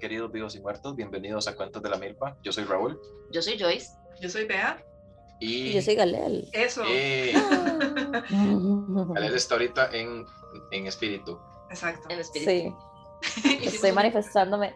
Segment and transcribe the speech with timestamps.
[0.00, 0.96] queridos vivos y muertos.
[0.96, 2.36] Bienvenidos a Cuentos de la Milpa.
[2.42, 2.98] Yo soy Raúl.
[3.30, 3.90] Yo soy Joyce.
[4.20, 4.82] Yo soy Bea.
[5.40, 6.48] Y, Y yo soy Galel.
[6.52, 6.82] Eso.
[6.88, 7.32] Eh,
[8.30, 10.26] Galel está ahorita en,
[10.70, 11.38] en espíritu.
[11.70, 12.08] Exacto.
[12.10, 12.76] En espíritu.
[13.22, 14.74] Sí, estoy manifestándome.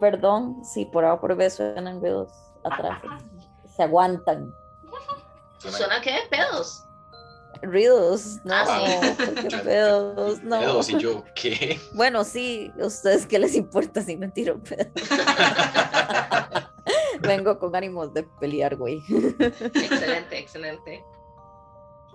[0.00, 2.32] Perdón si por A o por B suenan ruidos
[2.64, 3.02] atrás.
[3.76, 4.52] Se aguantan.
[5.58, 6.16] Suena- ¿Suena qué?
[6.30, 6.84] ¿Pedos?
[7.62, 9.00] Ruidos, no, Ah,
[9.64, 10.60] pedos, no.
[10.60, 11.78] Dedos y yo, ¿qué?
[11.92, 14.90] Bueno, sí, ¿a ustedes qué les importa si me tiro pedo?
[17.20, 19.02] Vengo con ánimos de pelear, güey.
[19.38, 21.04] Excelente, excelente.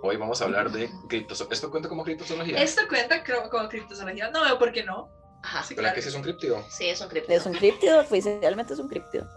[0.01, 1.53] Hoy vamos a hablar de criptozoología.
[1.55, 2.61] ¿Esto cuenta como criptozoología?
[2.61, 4.29] Esto cuenta como criptozoología.
[4.31, 5.09] No veo por qué no.
[5.43, 5.63] Ajá.
[5.63, 5.95] Sí, ¿Verdad claro.
[5.95, 6.63] que sí es un criptido?
[6.69, 7.31] Sí, es un cripto.
[7.31, 9.27] Es un críptido, oficialmente es un críptido.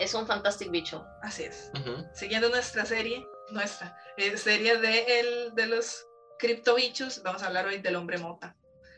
[0.00, 1.04] Es un fantastic bicho.
[1.22, 1.70] Así es.
[1.74, 2.04] Ujú.
[2.14, 6.06] Siguiendo nuestra serie, nuestra eh, serie de, el, de los
[6.38, 8.56] criptobichos, vamos a hablar hoy del hombre mota.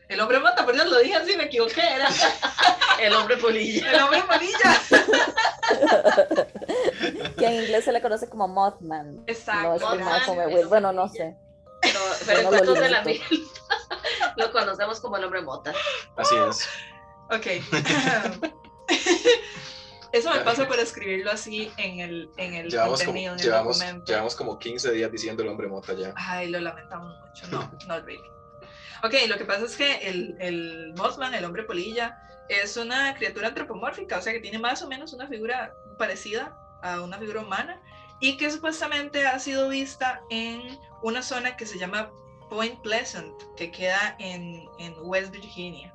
[0.09, 2.09] El hombre mota, por Dios, lo dije así, me equivoqué, era
[2.99, 3.91] El hombre polilla.
[3.91, 4.81] el hombre molilla.
[7.37, 9.15] Que en inglés se le conoce como Mothman.
[9.15, 9.75] No Exacto.
[9.75, 11.35] es como Mothman, bueno, no sé.
[11.81, 13.21] Pero, pero en no lo cuentos de la mil
[14.37, 15.73] lo conocemos como el hombre mota.
[16.15, 16.69] Así es.
[17.29, 17.47] Ok.
[20.13, 23.45] Eso me pasa por escribirlo así en el, en el Llevamos como, contenido, en el
[23.45, 24.05] llevamos, documento.
[24.11, 26.13] llevamos como 15 días diciendo el hombre mota ya.
[26.15, 27.47] Ay, lo lamentamos mucho.
[27.47, 28.23] No, no really.
[29.03, 33.47] Ok, lo que pasa es que el, el Mothman, el hombre polilla, es una criatura
[33.47, 37.81] antropomórfica, o sea que tiene más o menos una figura parecida a una figura humana
[38.19, 40.61] y que supuestamente ha sido vista en
[41.01, 42.11] una zona que se llama
[42.49, 45.93] Point Pleasant, que queda en, en West Virginia.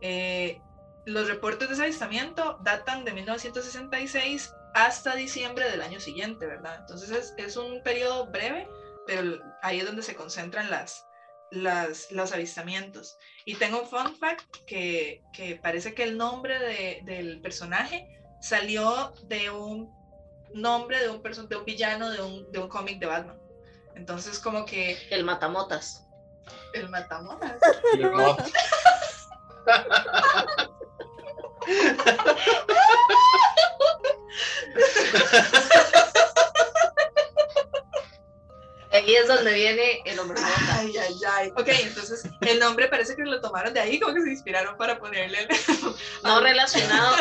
[0.00, 0.60] Eh,
[1.04, 6.76] los reportes de ese avistamiento datan de 1966 hasta diciembre del año siguiente, ¿verdad?
[6.80, 8.68] Entonces es, es un periodo breve,
[9.06, 11.04] pero ahí es donde se concentran las,
[11.50, 13.16] las, los avistamientos.
[13.44, 18.06] Y tengo un fun fact que, que parece que el nombre de- del personaje
[18.40, 19.90] salió de un
[20.54, 23.38] nombre de un, de un villano de un, de un cómic de Batman.
[23.94, 26.06] Entonces como que El matamotas.
[26.74, 27.56] el matamonas.
[27.94, 28.52] El mot-
[38.92, 40.78] Ahí es donde viene el hombre mota.
[40.78, 41.50] Ay, ay, ay.
[41.56, 44.98] Ok, entonces el nombre parece que lo tomaron de ahí, como que se inspiraron para
[44.98, 45.48] ponerle el...
[46.22, 47.16] No relacionado,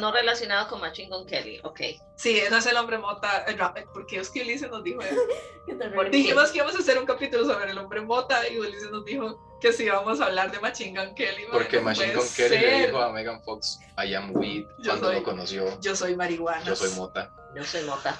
[0.00, 1.60] no relacionado con Machine Gun Kelly.
[1.64, 1.80] Ok.
[2.16, 5.16] Sí, no es el hombre mota, eh, no, porque es que Ulises nos dijo eso.
[5.94, 9.04] Porque- Dijimos que íbamos a hacer un capítulo sobre el hombre mota y Ulises nos
[9.04, 11.44] dijo que sí íbamos a hablar de Machine Gun Kelly.
[11.50, 15.06] Porque no Machine Gun Kelly le dijo a Megan Fox, I am weed, Yo cuando
[15.08, 15.80] soy- lo conoció.
[15.80, 16.64] Yo soy marihuana.
[16.64, 17.30] Yo soy mota.
[17.54, 18.18] Yo soy mota.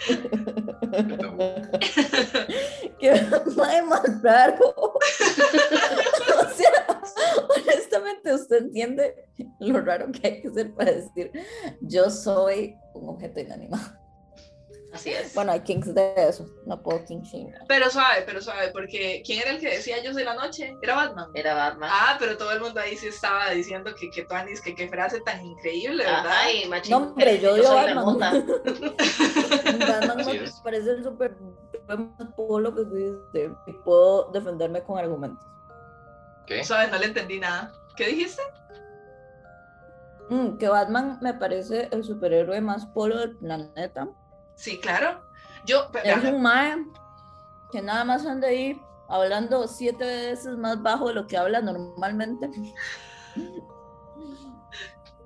[2.98, 3.12] Qué
[3.56, 4.74] mae más raro.
[4.74, 4.98] o
[6.54, 7.00] sea,
[7.48, 9.14] honestamente, usted entiende
[9.60, 11.32] lo raro que hay que ser para decir
[11.80, 13.99] yo soy un objeto inanimado.
[14.92, 15.34] Así es.
[15.34, 17.52] Bueno, hay kinks de eso, no puedo king shame.
[17.68, 20.74] Pero suave, pero suave, porque ¿quién era el que decía yo soy la noche?
[20.82, 21.30] Era Batman.
[21.34, 21.90] Era Batman.
[21.92, 25.20] Ah, pero todo el mundo ahí sí estaba diciendo que, que Tuanis, que qué frase
[25.20, 26.24] tan increíble, ¿verdad?
[26.26, 28.46] Ay, Machine No, hombre, yo soy la Batman.
[29.78, 31.36] Batman me parece el súper
[31.86, 35.46] más polo que existe y puedo defenderme con argumentos.
[36.46, 36.64] ¿Qué?
[36.64, 37.72] Suave, no le entendí nada.
[37.96, 38.42] ¿Qué dijiste?
[40.30, 44.08] Mm, que Batman me parece el superhéroe más polo del planeta.
[44.60, 45.22] Sí, claro.
[45.64, 46.76] Yo, Es un mae
[47.72, 48.78] que nada más anda ahí
[49.08, 52.50] hablando siete veces más bajo de lo que habla normalmente.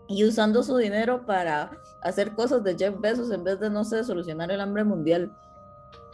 [0.07, 1.73] Y usando su dinero para
[2.03, 5.37] hacer cosas de Jeff Bezos en vez de, no sé, solucionar el hambre mundial.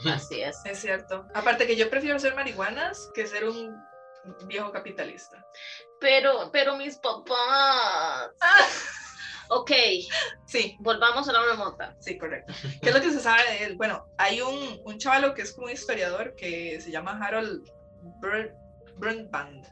[0.06, 0.64] Así es.
[0.64, 1.26] es cierto.
[1.34, 3.76] Aparte que yo prefiero ser marihuanas que ser un
[4.46, 5.44] viejo capitalista.
[6.00, 8.30] Pero, pero mis papás.
[9.52, 9.72] Ok,
[10.46, 11.96] Sí, volvamos a la hombre mota.
[11.98, 12.52] sí, correcto.
[12.80, 13.76] ¿Qué es lo que se sabe de él?
[13.76, 17.68] Bueno, hay un, un chavalo que es como un historiador que se llama Harold
[18.20, 18.54] Br-
[18.96, 19.66] Brundtland,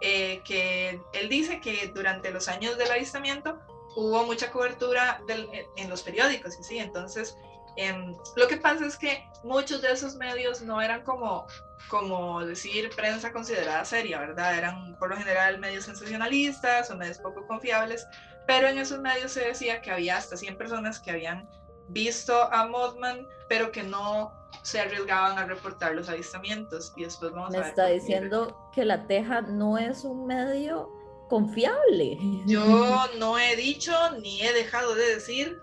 [0.00, 3.58] eh, que él dice que durante los años del avistamiento
[3.96, 7.36] hubo mucha cobertura del- en los periódicos y sí, entonces
[7.78, 11.46] em, lo que pasa es que muchos de esos medios no eran como,
[11.88, 14.56] como decir prensa considerada seria, ¿verdad?
[14.56, 18.06] Eran por lo general medios sensacionalistas o medios poco confiables,
[18.46, 21.48] pero en esos medios se decía que había hasta 100 personas que habían
[21.88, 24.32] visto a Mothman, pero que no
[24.62, 26.92] se arriesgaban a reportar los avistamientos.
[26.96, 30.90] Y después vamos Me a ver está diciendo que la teja no es un medio
[31.28, 32.18] confiable.
[32.46, 32.64] Yo
[33.18, 35.62] no he dicho ni he dejado de decir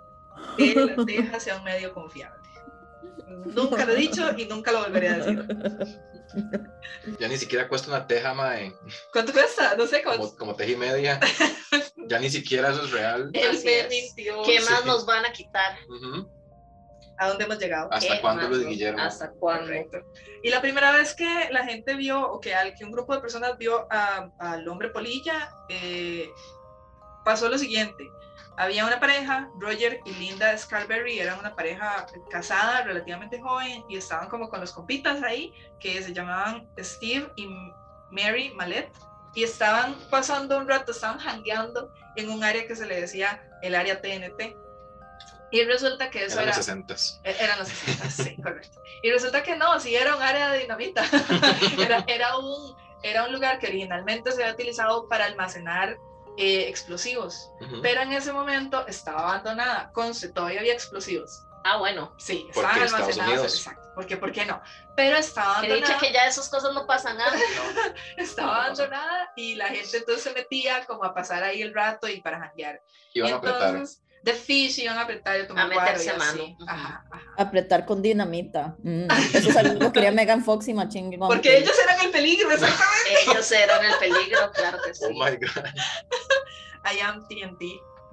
[0.57, 2.41] que la Teja sea un medio confiable.
[3.45, 5.45] Nunca lo he dicho y nunca lo volveré a decir.
[7.19, 8.73] Ya ni siquiera cuesta una teja, mae.
[9.13, 9.75] ¿Cuánto cuesta?
[9.77, 10.17] No sé cómo.
[10.17, 11.19] Como, como teja y media.
[12.07, 13.31] Ya ni siquiera eso es real.
[13.49, 13.89] Así es.
[13.89, 14.43] mintió.
[14.43, 14.87] ¿Qué más Sí.
[14.87, 15.75] nos van a quitar?
[15.89, 16.29] Ujú.
[17.17, 17.87] ¿A dónde hemos llegado?
[17.91, 19.01] ¿Hasta ¿Qué cuándo, Luis Guillermo?
[19.01, 19.63] ¿Hasta cuándo?
[19.65, 19.97] Correcto.
[20.43, 23.21] Y la primera vez que la gente vio, o que, al, que un grupo de
[23.21, 26.29] personas vio a- al hombre polilla, eh,
[27.23, 28.07] pasó lo siguiente.
[28.57, 34.29] Había una pareja, Roger y Linda Scarberry, eran una pareja casada, relativamente joven, y estaban
[34.29, 37.47] como con los compitas ahí, que se llamaban Steve y
[38.11, 38.89] Mary Mallet,
[39.33, 43.75] y estaban pasando un rato, estaban jangueando en un área que se le decía el
[43.75, 44.55] área TNT.
[45.51, 46.57] Y resulta que eso Eran era...
[46.57, 48.81] los 60 E- Eran los 60, sí, correcto.
[49.03, 51.03] Y resulta que no, sí era un área de dinamita.
[51.79, 55.97] era, era, un, era un lugar que originalmente se había utilizado para almacenar
[56.37, 57.49] eh, explosivos,
[57.81, 59.91] pero en ese momento estaba abandonada.
[59.93, 61.43] Conste, todavía había explosivos.
[61.63, 62.13] Ah, bueno.
[62.17, 63.33] Sí, ¿Por estaban almacenados.
[63.33, 63.55] Unidos?
[63.57, 63.91] Exacto.
[63.95, 64.61] Porque, ¿por qué no?
[64.95, 65.99] Pero estaba Que dicha abandonada.
[65.99, 67.31] que ya esas cosas no pasan nada.
[68.17, 72.21] Estaba abandonada y la gente entonces se metía como a pasar ahí el rato y
[72.21, 72.81] para janguear.
[73.13, 73.69] Iban a apretar.
[73.69, 76.43] Entonces, de fish iban a apretar y a tomar A meterse mano.
[76.45, 76.65] Ujú.
[76.67, 77.33] Ajá, ajá.
[77.37, 78.75] Apretar con dinamita.
[78.79, 82.09] Mm, Eso es algo que quería Megan Fox y Machine Gun Porque ellos eran el
[82.11, 83.31] peligro, exactamente.
[83.31, 85.05] Ellos eran el peligro, claro que sí.
[85.05, 85.65] Oh my god.
[86.91, 87.61] I am TNT.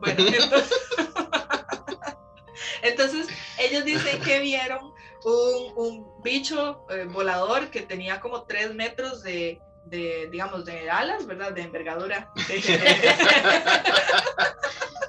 [0.01, 0.81] Bueno, entonces,
[2.83, 3.27] entonces
[3.59, 4.93] ellos dicen que vieron
[5.25, 11.25] un, un bicho eh, volador que tenía como tres metros de, de, digamos, de alas,
[11.27, 11.53] ¿verdad?
[11.53, 12.31] De envergadura.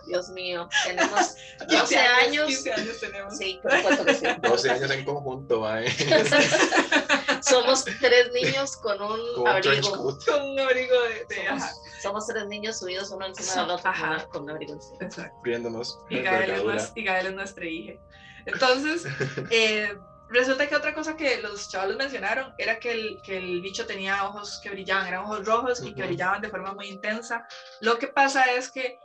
[0.05, 2.47] Dios mío, tenemos 15 12 años.
[2.47, 3.37] 15 años tenemos.
[3.37, 4.25] Sí, por supuesto que sí.
[4.41, 5.85] 12 años en conjunto, mae.
[7.41, 10.17] Somos tres niños con un Con abrigo.
[10.25, 11.25] Con un abrigo de...
[11.35, 11.63] de- Somos,
[12.01, 14.25] somos tres niños subidos uno encima del otro con, ajá.
[14.29, 14.97] con un abrigo encima.
[15.01, 15.35] exacto.
[15.43, 15.99] Riéndonos.
[16.09, 16.75] Y de Gael, es, envergadura.
[16.75, 17.93] nues- y Gael es nuestra hija.
[18.45, 19.03] Entonces,
[19.51, 19.97] eh,
[20.29, 24.25] resulta que otra cosa que los chavales mencionaron era que el, que el bicho tenía
[24.25, 26.07] ojos que brillaban, eran ojos rojos y que Ujú.
[26.09, 27.45] brillaban de forma muy intensa.
[27.81, 28.97] Lo que pasa es que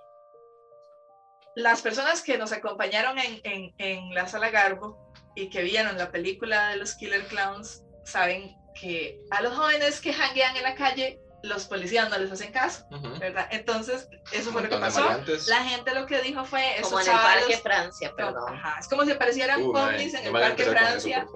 [1.58, 6.12] las personas que nos acompañaron en, en, en la sala Garbo y que vieron la
[6.12, 11.18] película de los Killer Clowns saben que a los jóvenes que janguean en la calle,
[11.42, 12.86] los policías no les hacen caso.
[13.18, 13.48] ¿verdad?
[13.50, 15.04] Entonces, eso fue lo que pasó.
[15.48, 18.54] La gente lo que dijo fue, esos Como en el Parque Francia, no, perdón.
[18.54, 21.26] ajá, es como si aparecieran Uh, ovnis en no el Parque eso, Francia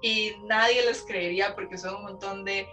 [0.00, 2.68] y nadie les creería porque son un montón de,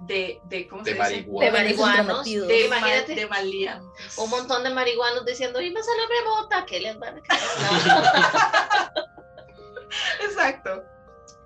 [0.00, 1.02] de, de ¿cómo De se dice?
[1.10, 1.46] marihuana.
[1.46, 2.24] De marihuanos.
[2.24, 3.08] De, Imagínate.
[3.14, 4.18] ma- de maleantes.
[4.18, 7.22] Un montón de marihuanos diciendo, y me sale rebota, ¿qué les van a.
[10.24, 10.84] Exacto.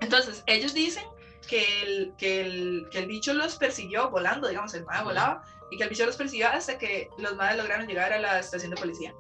[0.01, 1.05] Entonces, ellos dicen
[1.49, 5.05] que el, que el, que el bicho los persiguió volando, digamos, el Ujú.
[5.05, 8.39] volaba, y que el bicho los persiguió hasta que los madres lograron llegar a la
[8.39, 9.15] estación de policía.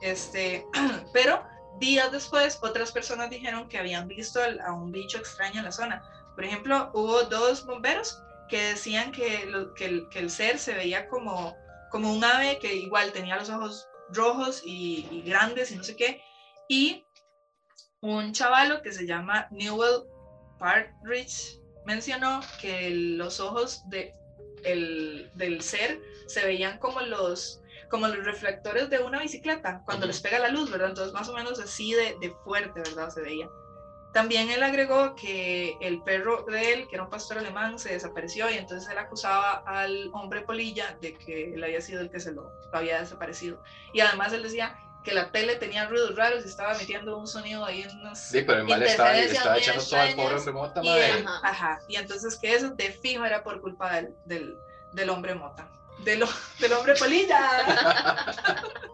[0.00, 0.66] Este,
[1.12, 1.42] pero
[1.80, 6.02] días después, otras personas dijeron que habían visto a un bicho extraño en la zona.
[6.34, 10.74] Por ejemplo, hubo dos bomberos que decían que, lo- que, el, que el ser se
[10.74, 11.56] veía como,
[11.90, 15.96] como un ave que igual tenía los ojos rojos y, y grandes y no sé
[15.96, 16.22] qué.
[16.68, 17.04] Y
[18.00, 20.02] un chavalo que se llama Newell
[20.58, 24.12] Partridge mencionó que los ojos de,
[24.64, 27.60] el, del ser se veían como los,
[27.90, 30.90] como los reflectores de una bicicleta cuando les pega la luz, ¿verdad?
[30.90, 33.10] Entonces más o menos así de, de fuerte, ¿verdad?
[33.10, 33.48] Se veía.
[34.16, 38.48] También él agregó que el perro de él, que era un pastor alemán, se desapareció
[38.48, 42.32] y entonces él acusaba al hombre polilla de que él había sido el que se
[42.32, 43.62] lo, lo había desaparecido.
[43.92, 47.62] Y además él decía que la tele tenía ruidos raros y estaba emitiendo un sonido
[47.66, 48.18] ahí en unos...
[48.18, 51.40] Sí, pero el mal estaba, estaba echando todo al pobre hombre mota, y, él- Ajá.
[51.42, 54.56] ajá, y entonces que eso de fijo era por culpa del, del,
[54.92, 55.68] del hombre mota.
[55.98, 56.24] Del,
[56.58, 57.38] del hombre polilla.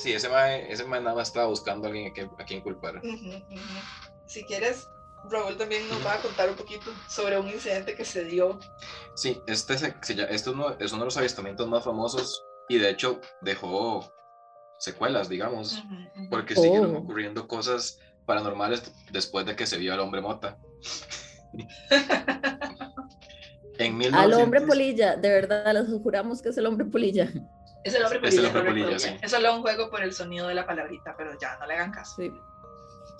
[0.00, 2.60] Sí, ese mae, ese mae nada más estaba buscando a alguien a quien, a quien
[2.62, 3.00] culpar.
[4.26, 4.88] Si quieres,
[5.30, 8.58] Raúl también nos va a contar un poquito sobre un incidente que se dio.
[9.14, 12.78] Sí, este, se, se lla- este uno- es uno de los avistamientos más famosos y
[12.78, 14.10] de hecho dejó
[14.78, 15.82] secuelas, digamos,
[16.30, 16.62] porque Oh.
[16.62, 20.56] siguieron ocurriendo cosas paranormales después de que se vio al hombre mota.
[23.78, 27.28] en 1900 Al hombre polilla, de verdad, les juramos que es el hombre polilla.
[27.84, 28.58] Es el hombre Es el polilla.
[28.58, 29.16] hombre polilla, sí.
[29.22, 31.92] Es solo un juego por el sonido de la palabrita, pero ya, no le hagan
[31.92, 32.16] caso.
[32.16, 32.32] Sí.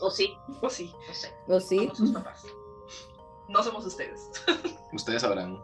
[0.00, 1.34] O sí, O sí, no sé.
[1.48, 1.78] ¿O sí?
[1.78, 2.46] somos sus papás.
[3.48, 4.20] No somos ustedes.
[4.92, 5.60] Ustedes sabrán.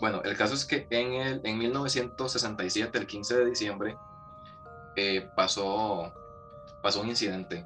[0.00, 3.96] Bueno, el caso es que en, el, en 1967, el 15 de diciembre,
[4.96, 6.12] eh, pasó,
[6.82, 7.64] pasó un incidente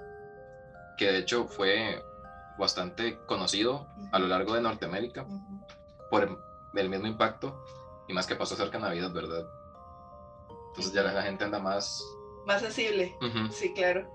[0.98, 2.04] que de hecho fue
[2.58, 5.26] bastante conocido a lo largo de Norteamérica
[6.10, 6.38] por
[6.74, 7.64] el mismo impacto
[8.08, 9.46] y más que pasó cerca de Navidad, ¿verdad?
[10.76, 12.02] Entonces ya la, la gente anda más...
[12.46, 13.16] Más sensible.
[13.20, 13.52] Ujú.
[13.52, 14.08] Sí, claro.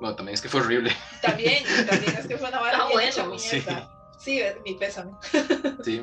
[0.00, 0.92] Bueno, también es que fue horrible.
[1.22, 3.08] También, también es que fue una vara Ah, bien bueno.
[3.08, 3.90] hecha mierda.
[4.18, 5.12] Sí, es mi pésame.
[5.82, 6.00] Sí,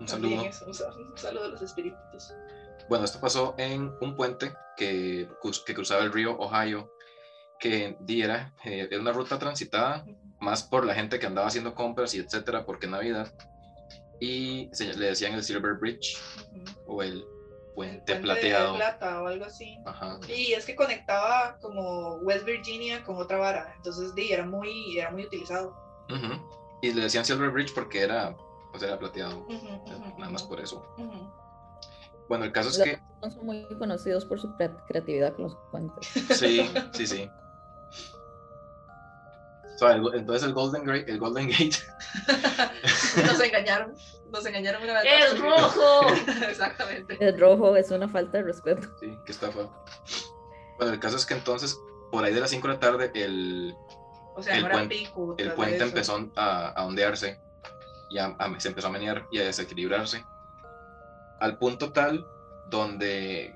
[0.00, 0.42] un También saludo.
[0.50, 2.32] es un, sal- un saludo a los espíritus.
[2.88, 5.28] Bueno, esto pasó en un puente que,
[5.64, 6.92] que cruzaba el río Ohio,
[7.58, 10.04] que era, eh, era una ruta transitada
[10.40, 13.32] más por la gente que andaba haciendo compras y etcétera, porque Navidad.
[14.20, 16.16] Y se, le decían el Silver Bridge
[16.52, 16.64] Ujú.
[16.94, 17.24] o el El
[17.76, 18.72] puente puente plateado.
[18.72, 19.78] De plata o algo así.
[19.86, 20.18] Ajá.
[20.28, 23.72] Y es que conectaba como West Virginia con otra vara.
[23.76, 25.76] Entonces, di, era muy, era muy utilizado.
[26.82, 28.36] Y le decían Silver Bridge porque era,
[28.72, 29.46] pues era plateado,
[30.18, 30.84] nada más por eso.
[32.28, 35.56] Bueno, el caso es que No son muy conocidos por su cre- creatividad con los
[35.70, 36.06] puentes.
[36.36, 37.30] sí, sí, sí.
[39.76, 41.76] O sea, el- entonces el Golden, Gra- el Golden Gate
[43.26, 43.94] Nos engañaron.
[44.30, 45.04] Nos engañaron una vez.
[45.32, 46.08] ¡Es rojo!
[46.48, 47.16] Exactamente.
[47.20, 48.88] El rojo es una falta de respeto.
[49.00, 49.68] Sí, que estafa.
[50.78, 51.78] Bueno, el caso es que entonces,
[52.10, 53.74] por ahí de las 5 de la tarde, el,
[54.34, 55.34] O sea, El puente- pico.
[55.38, 57.40] el puente empezó a, a ondearse
[58.10, 60.24] y a- a- se empezó a menear y a desequilibrarse.
[61.40, 62.26] Al punto tal
[62.68, 63.54] donde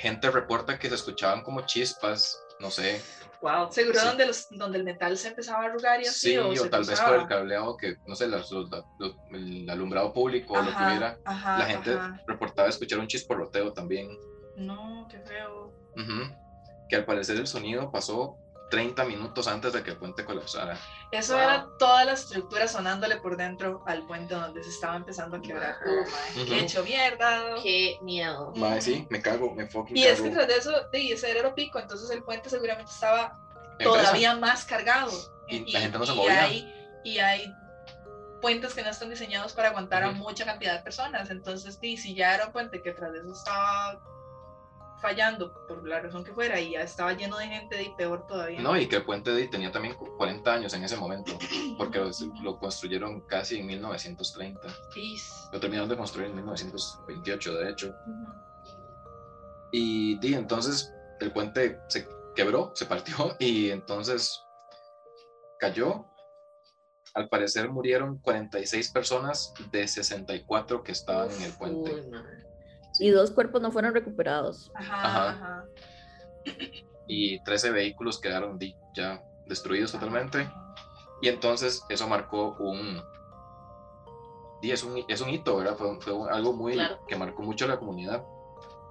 [0.00, 3.00] gente reporta que se escuchaban como chispas, no sé,
[3.42, 3.70] Wow.
[3.70, 4.06] Seguro Sí.
[4.06, 6.30] donde, los, donde el metal se empezaba a arrugar y así.
[6.30, 10.12] sí, o, tal vez por el cableado que, no sé, las- los- los- el alumbrado
[10.12, 11.18] público o lo que hubiera.
[11.24, 12.20] ajá, La gente ajá.
[12.26, 14.08] reportaba escuchar un chisporroteo también.
[14.56, 15.72] No, qué feo.
[16.88, 18.38] Que al parecer el sonido pasó
[18.68, 20.78] 30 minutos antes de que el puente colapsara.
[21.12, 21.42] Eso Wow.
[21.42, 25.76] era toda la estructura sonándole por dentro al puente donde se estaba empezando a quebrar.
[25.86, 25.90] Oh,
[26.34, 26.50] mae, Ujú.
[26.52, 27.54] qué hecho mierda.
[27.62, 28.52] ¡Qué miedo!
[28.56, 30.14] Mae, sí, me cago, me fucking Y cago.
[30.14, 33.38] es que tras de eso, de ese era pico, entonces el puente seguramente estaba
[33.78, 35.12] todavía más cargado.
[35.48, 36.42] Y la gente no se y movía.
[36.42, 37.54] Hay, y hay
[38.40, 40.18] puentes que no están diseñados para aguantar a Ujú.
[40.18, 41.30] mucha cantidad de personas.
[41.30, 44.00] Entonces, di, si ya era un puente que tras de eso estaba
[45.00, 48.60] fallando, por la razón que fuera, y ya estaba lleno de gente, y peor todavía.
[48.60, 51.32] No, y que el puente de- tenía también cu- 40 años en ese momento,
[51.78, 52.10] porque lo,
[52.42, 54.60] lo construyeron casi en 1930.
[54.96, 55.48] Is.
[55.52, 57.94] Lo terminaron de construir en 1928, de hecho.
[58.06, 58.32] Ujú.
[59.72, 64.40] Y di, entonces el puente se quebró, se partió y entonces
[65.58, 66.06] cayó.
[67.14, 72.02] Al parecer murieron 46 personas de 64 que estaban en el puente.
[72.10, 72.44] Madre.
[73.00, 74.70] Y dos cuerpos no fueron recuperados.
[74.74, 75.28] Ajá, Ajá.
[75.30, 75.64] ajá.
[77.06, 78.58] Y 13 vehículos quedaron
[78.94, 80.48] ya destruidos totalmente.
[81.22, 83.02] Y entonces eso marcó un...
[84.60, 85.76] di, es, un es un hito, ¿verdad?
[85.76, 86.74] Fue, fue algo muy...
[86.74, 86.98] Claro.
[87.06, 88.24] que marcó mucho a la comunidad.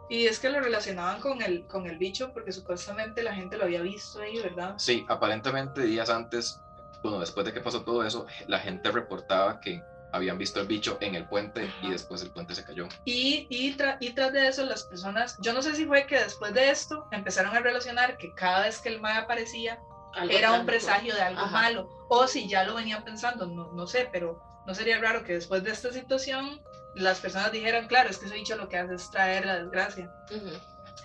[0.10, 3.64] Y es que lo relacionaban con el, con el bicho porque supuestamente la gente lo
[3.64, 4.76] había visto ahí, ¿verdad?
[4.78, 6.60] Sí, aparentemente días antes,
[7.02, 9.82] bueno, después de que pasó todo eso, la gente reportaba que
[10.16, 12.88] habían visto el bicho en el puente y después el puente se cayó.
[13.06, 16.20] Y, y, tra- y tras de eso las personas, yo no sé si fue que
[16.20, 19.80] después de esto empezaron a relacionar que cada vez que el mae aparecía
[20.14, 21.52] Algo era un presagio de algo Ajá.
[21.52, 25.34] malo, o si ya lo venían pensando, no, no sé, pero no sería raro que
[25.34, 26.62] después de esta situación
[26.96, 30.10] las personas dijeran, claro, es que ese bicho lo que hace es traer la desgracia.
[30.32, 30.50] Ujú.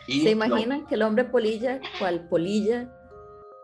[0.06, 2.88] Y ¿Se imaginan que el hombre polilla, cual polilla,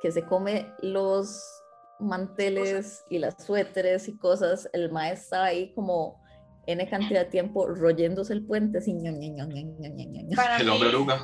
[0.03, 1.56] que se come los
[1.99, 6.21] manteles y las suéteres y cosas, el maestro estaba ahí como
[6.67, 11.23] N cantidad de tiempo royéndose el puente así ño, ño, ño, Para El hombre oruga.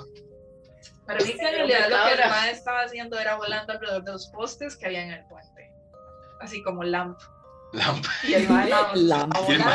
[1.06, 4.12] Para mí que en realidad lo que el maestro estaba haciendo era volando alrededor de
[4.12, 5.72] los postes que había en el puente.
[6.40, 7.18] Así como lamp.
[7.72, 8.04] Lamp.
[8.28, 8.96] Y el maestro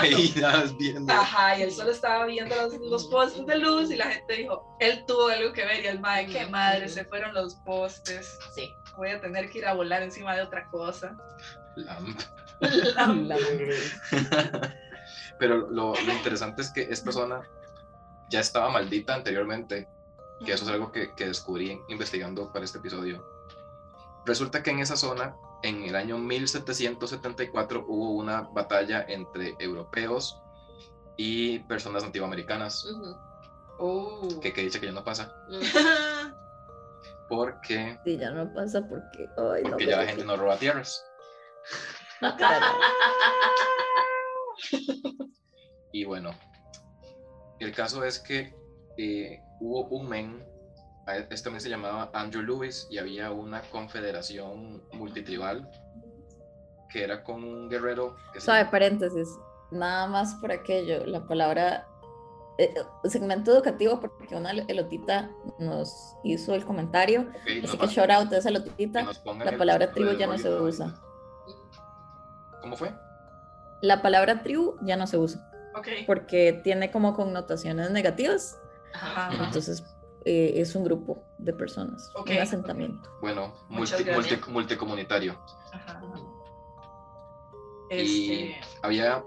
[0.06, 0.34] y
[0.78, 1.14] viendo.
[1.14, 4.78] Ajá, y él solo estaba viendo los, los, postes de luz y la gente dijo,
[4.80, 8.38] él tuvo algo que ver y el maestro, mm, qué madre, se fueron los postes.
[8.56, 11.16] Sí voy a tener que ir a volar encima de otra cosa.
[11.76, 12.20] Lamp.
[12.60, 13.42] Lamp.
[15.40, 17.42] Pero lo, lo interesante es que esta zona
[18.30, 19.88] ya estaba maldita anteriormente,
[20.44, 23.24] que eso es algo que, que descubrí investigando para este episodio.
[24.26, 30.42] Resulta que en esa zona, en el año 1774, hubo una batalla entre europeos
[31.16, 33.16] y personas nativoamericanas, Ujú.
[33.80, 34.28] Oh.
[34.42, 35.34] que, que dice que ya no pasa.
[37.30, 41.04] porque, Sí, ya no pasa porque, ay, no, porque ya la gente no roba tierras.
[45.92, 46.32] Y bueno,
[47.60, 48.54] el caso es que
[48.98, 50.46] eh, hubo un men,
[51.08, 55.70] a- este men se llamaba Andrew Lewis y había una confederación multitribal
[56.90, 59.28] que era con un guerrero que Sabe, paréntesis,
[59.72, 61.88] nada más por aquello, la palabra
[63.06, 67.30] segmento educativo porque una elotita nos hizo el comentario,
[67.64, 69.06] así que shout out a esa elotita.
[69.44, 70.96] la palabra tribu ya no se usa.
[72.62, 72.94] ¿Cómo fue?
[73.82, 75.44] La palabra tribu ya no se usa
[76.08, 78.60] porque tiene como connotaciones negativas,
[78.96, 79.28] Ajá.
[79.28, 79.44] Ajá.
[79.46, 79.84] entonces
[80.26, 83.08] eh, es un grupo de personas, un asentamiento.
[83.22, 85.40] Bueno, multi- multi- multicomunitario.
[85.72, 86.02] Ajá.
[87.92, 89.24] Y Este, había,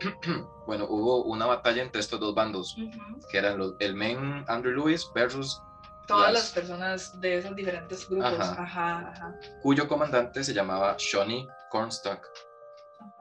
[0.66, 3.18] bueno, hubo una batalla entre estos dos bandos, ujú.
[3.30, 5.60] que eran los, el men Andrew Lewis versus
[6.06, 8.32] Todas las- las personas de esos diferentes grupos.
[8.40, 8.62] Ajá.
[8.62, 9.34] Ajá, ajá.
[9.62, 12.26] cuyo comandante se llamaba Shawnee Cornstalk.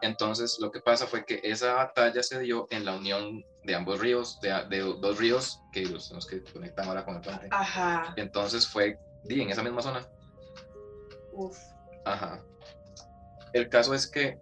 [0.01, 4.00] Entonces, lo que pasa fue que esa batalla se dio en la unión de ambos
[4.00, 7.48] ríos, de, de dos ríos que los, que conectan ahora con el puente.
[7.51, 8.13] Ajá.
[8.15, 10.07] Entonces fue en esa misma zona.
[11.34, 11.57] Uf.
[12.05, 12.41] Ajá.
[13.53, 14.39] El caso es que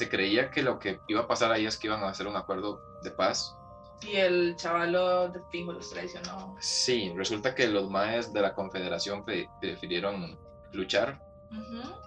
[0.00, 2.34] se creía que lo que iba a pasar ahí es que iban a hacer un
[2.36, 3.54] acuerdo de paz.
[4.02, 6.56] Y el chavalo de fijo los traicionó.
[6.58, 10.38] Sí, resulta que los maes de la confederación pre- prefirieron
[10.72, 11.20] luchar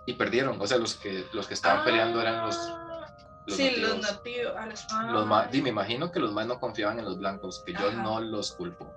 [0.07, 0.59] y perdieron.
[0.59, 2.82] O sea, los que, los que estaban peleando eran los, Ah,
[3.45, 3.89] los sí, nativos.
[3.89, 4.53] los nativos.
[4.65, 5.11] los-.
[5.11, 7.87] Los ma- di, me imagino que los maes no confiaban en los blancos, que yo
[7.89, 8.01] Ajá.
[8.01, 8.93] no los culpo.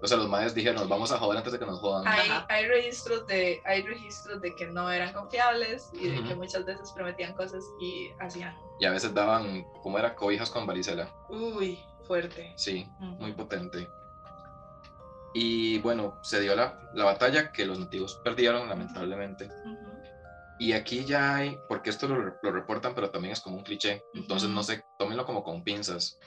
[0.00, 2.06] O sea, los maes dijeron, nos vamos a joder antes de que nos jodan.
[2.06, 6.64] hay, hay registros de hay registros de que no eran confiables y de que muchas
[6.64, 11.08] veces prometían cosas y hacían Y a veces daban, como era, cobijas con varicela.
[11.28, 13.88] uy fuerte Sí, muy potente.
[15.34, 19.48] Y bueno, se dio la, la batalla que los nativos perdieron, lamentablemente.
[20.62, 24.00] Y aquí ya hay, porque esto lo, lo reportan, pero también es como un cliché,
[24.14, 26.20] entonces no sé, tómenlo como con pinzas.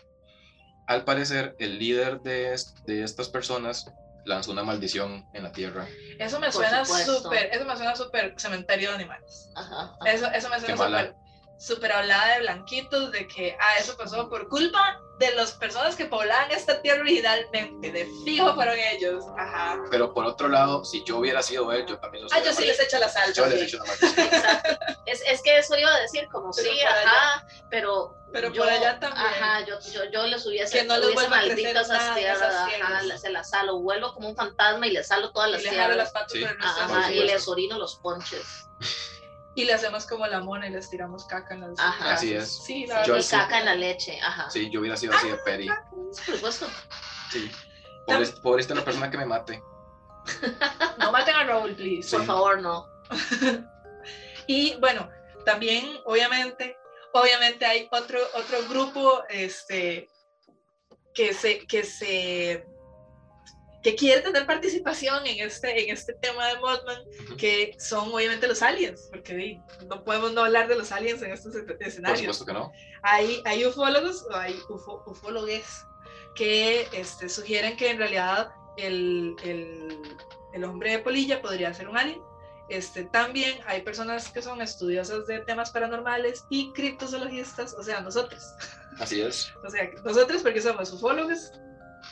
[0.88, 2.54] Al parecer, el líder de,
[2.86, 3.90] de estas personas
[4.26, 5.88] lanzó una maldición en la tierra.
[6.20, 10.12] eso me Por suena súper eso me suena súper cementerio de animales Ajá, ajá.
[10.12, 11.16] eso eso me suena súper
[11.58, 16.06] súper hablada de blanquitos de que ah eso pasó por culpa de las personas que
[16.06, 21.18] poblaban esta tierra originalmente de fijo fueron ellos ajá Pero por otro lado, si yo
[21.20, 23.32] hubiera sido él, yo también los ah yo sí les echo la sal.
[23.34, 24.12] Yo les una maldición.
[24.18, 24.94] Exacto.
[25.06, 27.10] Es, es que eso iba a decir, como Pero sí, por allá.
[27.12, 28.18] ajá, pero.
[28.34, 29.26] Pero yo, por allá también.
[29.26, 32.68] Ajá, yo, yo, yo les hubiese, Que no les hubiese maldito esas tierras, esas ajá,
[32.68, 33.22] tierras.
[33.22, 35.98] se las salo, vuelvo como un fantasma y les salo todas y las jalo tierras.
[35.98, 36.44] las patas Sí.
[36.44, 38.68] Ajá, y les orino los ponches.
[39.56, 42.14] Y le hacemos como la mona y les tiramos caca en las Ajá.
[42.14, 42.64] Así es.
[42.66, 43.20] Sí, la Yo verdad.
[43.20, 43.36] y sí.
[43.36, 44.50] caca en la leche, ajá.
[44.50, 45.68] Sí, yo hubiera sido así de peri.
[45.68, 46.68] Por supuesto.
[47.32, 47.50] Sí.
[48.06, 49.64] Pobre, pobre esta la persona que me mate.
[50.98, 52.16] No maten a Raúl, please.
[52.16, 52.86] Por favor, no.
[54.48, 55.10] Y bueno,
[55.44, 56.78] también, obviamente,
[57.14, 60.08] obviamente hay otro, otro grupo este,
[61.14, 62.68] que se, que se
[63.86, 67.38] que quiere tener participación en este, en este tema de Mothman, Ujú.
[67.38, 71.54] que son obviamente los aliens, porque no podemos no hablar de los aliens en estos
[71.54, 72.20] Por escenarios.
[72.20, 72.72] supuesto que no.
[73.04, 75.86] hay, hay ufólogos o hay ufo, ufólogues
[76.34, 80.02] que este, sugieren que en realidad el, el,
[80.56, 82.20] el hombre de polilla podría ser un alien.
[82.70, 88.42] Este, también hay personas que son estudiosas de temas paranormales y criptozoologistas, o sea, nosotros.
[89.00, 89.54] Así es.
[89.64, 91.52] O sea, nosotros porque somos ufólogos,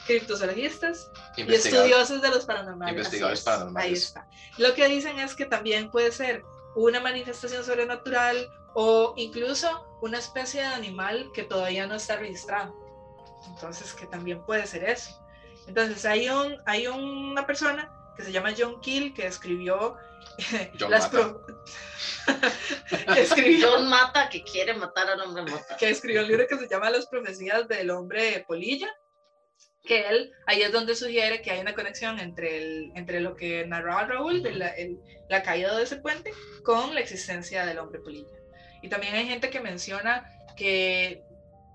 [0.06, 2.96] criptozoologistas y estudiosos de los paranormales.
[2.96, 3.88] Investigadores paranormales.
[3.88, 4.28] Ahí está.
[4.58, 6.44] Lo que dicen es que también puede ser
[6.76, 12.76] una manifestación sobrenatural o incluso una especie de animal que todavía no está registrado.
[13.48, 15.20] Entonces, que también puede ser eso.
[15.68, 19.96] Entonces, hay, un, hay una persona que se llama John Keel que escribió
[20.80, 21.36] John las Mata.
[23.14, 25.76] que escribió John mata que quiere matar al hombre mata.
[25.78, 28.90] que escribió un libro que se llama Las profecías del hombre polilla,
[29.84, 33.66] que él, ahí es donde sugiere que hay una conexión entre, el, entre lo que
[33.68, 36.32] narraba Raúl de la, el- la caída de ese puente
[36.64, 38.38] con la existencia del hombre polilla.
[38.82, 41.22] Y también hay gente que menciona que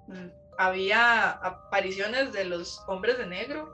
[0.07, 0.27] mm,
[0.59, 3.73] había apariciones de los hombres de negro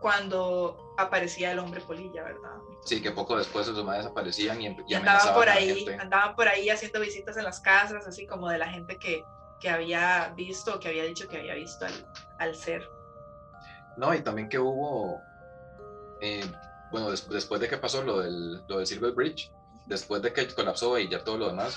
[0.00, 2.56] cuando aparecía el hombre polilla, ¿verdad?
[2.84, 6.48] Sí, que poco después los demás desaparecían y, y y andaban por ahí, andaban por
[6.48, 9.24] ahí haciendo visitas en las casas, así como de la gente que,
[9.60, 12.06] que había visto, que había dicho que había visto al,
[12.38, 12.86] al ser.
[13.96, 15.20] No, y también que hubo,
[16.20, 16.44] eh,
[16.90, 19.50] bueno, des- después de que pasó lo del, lo del Silver Bridge,
[19.86, 21.76] después de que colapsó y ya todo lo demás,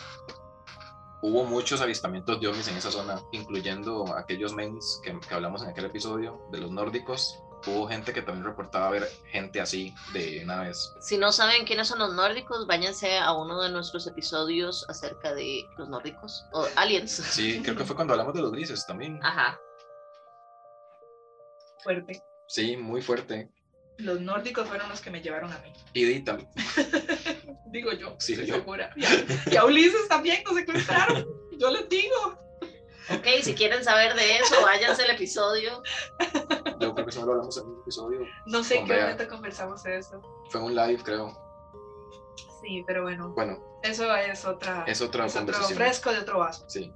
[1.22, 5.70] hubo muchos avistamientos de ovnis en esa zona, incluyendo aquellos mens que, que hablamos en
[5.70, 7.40] aquel episodio de los nórdicos.
[7.66, 10.94] Hubo gente que también reportaba ver gente así de naves.
[11.02, 15.64] Si no saben quiénes son los nórdicos, váyanse a uno de nuestros episodios acerca de
[15.76, 17.12] los nórdicos o aliens.
[17.12, 19.20] Sí, creo que fue cuando hablamos de los grises también.
[19.24, 19.60] Ajá.
[21.84, 22.22] Fuerte.
[22.48, 23.50] Sí, muy fuerte.
[23.98, 25.74] Los nórdicos fueron los que me llevaron a mí.
[25.94, 26.06] Y
[27.72, 28.56] Digo yo, Sí, estoy yo.
[28.56, 28.92] segura.
[28.96, 29.10] Y a,
[29.52, 31.26] y a Ulises también nos secuestraron.
[31.58, 32.40] Yo les digo.
[33.10, 35.82] Ok, si quieren saber de eso, váyanse al episodio.
[36.80, 38.20] yo creo que no lo hablamos en un episodio.
[38.46, 39.02] No sé en qué Bea.
[39.04, 40.22] momento conversamos de eso.
[40.50, 41.32] Fue un live, creo.
[42.62, 44.84] Sí, pero bueno, Bueno, eso es otra.
[44.88, 46.66] es otra es otro fresco de otro vaso.
[46.70, 46.92] Sí.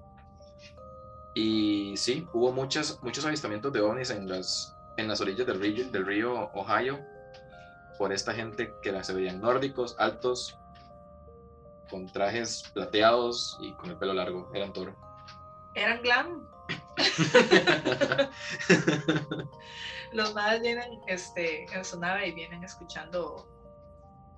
[1.33, 5.89] Y sí, hubo muchas, muchos avistamientos de ovnis en las, en las orillas del río,
[5.89, 6.99] del río Ohio
[7.97, 10.57] por esta gente que se veían nórdicos, altos,
[11.89, 14.49] con trajes plateados y con el pelo largo.
[14.55, 14.95] Eran toro.
[15.75, 16.47] Eran glam.
[20.13, 23.47] Los madres vienen este, en su nave y vienen escuchando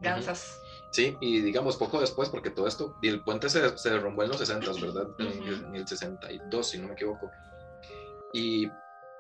[0.02, 0.60] gansas.
[0.94, 4.30] Sí, y digamos poco después, porque todo esto, y el puente se, se derrumbó en
[4.30, 5.08] los 60, ¿verdad?
[5.18, 5.44] En, Ujú.
[5.48, 7.32] el- en el 62, si no me equivoco.
[8.32, 8.72] Y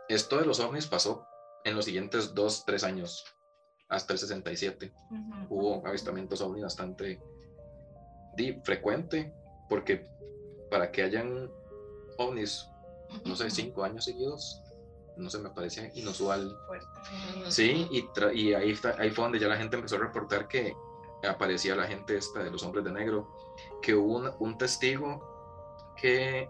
[0.07, 1.27] esto de los ovnis pasó
[1.63, 3.25] en los siguientes 2, 3 años,
[3.89, 4.93] hasta el 67.
[5.09, 5.45] Ujú.
[5.49, 7.19] Hubo avistamientos ovnis bastante
[8.35, 9.33] di, frecuente,
[9.67, 10.07] porque
[10.69, 11.49] para que hayan
[12.19, 12.69] ovnis,
[13.25, 14.61] no sé, 5 años seguidos,
[15.17, 16.55] no sé, me parecía inusual.
[16.67, 16.87] Fuerte.
[17.49, 18.09] Sí, y,
[18.39, 20.75] y ahí, ahí fue donde ya la gente empezó a reportar que
[21.27, 23.27] aparecía la gente esta de los hombres de negro,
[23.81, 26.49] que hubo un, un testigo que,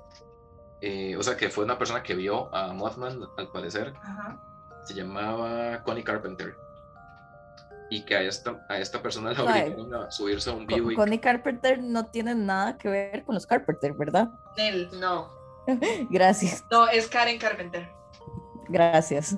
[0.81, 4.41] eh, o sea, que fue una persona que vio a Mothman, al parecer, Ajá.
[4.85, 6.55] se llamaba Connie Carpenter,
[7.89, 10.95] y que a esta, a esta persona la obligaron a subirse a un Buick.
[10.97, 14.29] Connie Carpenter no tiene nada que ver con los Carpenter, ¿verdad?
[14.57, 14.89] Nel.
[14.99, 15.31] No.
[16.09, 17.89] Gracias, No, es Karen Carpenter.
[18.67, 19.35] gracias.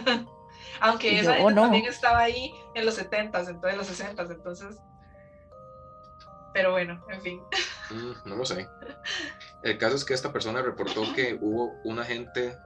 [0.80, 1.62] Aunque esa yo, oh, no.
[1.62, 4.76] también estaba ahí en los 70s, entonces en los 60s, entonces.
[6.52, 7.42] Pero bueno, en fin.
[7.90, 8.68] Mm, no lo sé.
[9.62, 12.56] El caso es que esta persona reportó que hubo un agente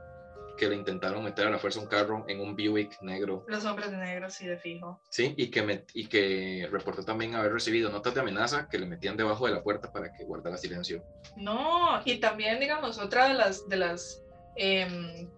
[0.57, 3.93] que le intentaron meter a la fuerza un carro en un Buick negro Los hombres
[3.93, 5.01] de negro, sí, de fijo.
[5.09, 8.87] Sí, y que, me- y que reportó también haber recibido notas de amenaza que le
[8.87, 11.05] metían debajo de la puerta para que guardara silencio.
[11.37, 14.21] No, y también, digamos, otra de las, de las
[14.57, 15.31] em,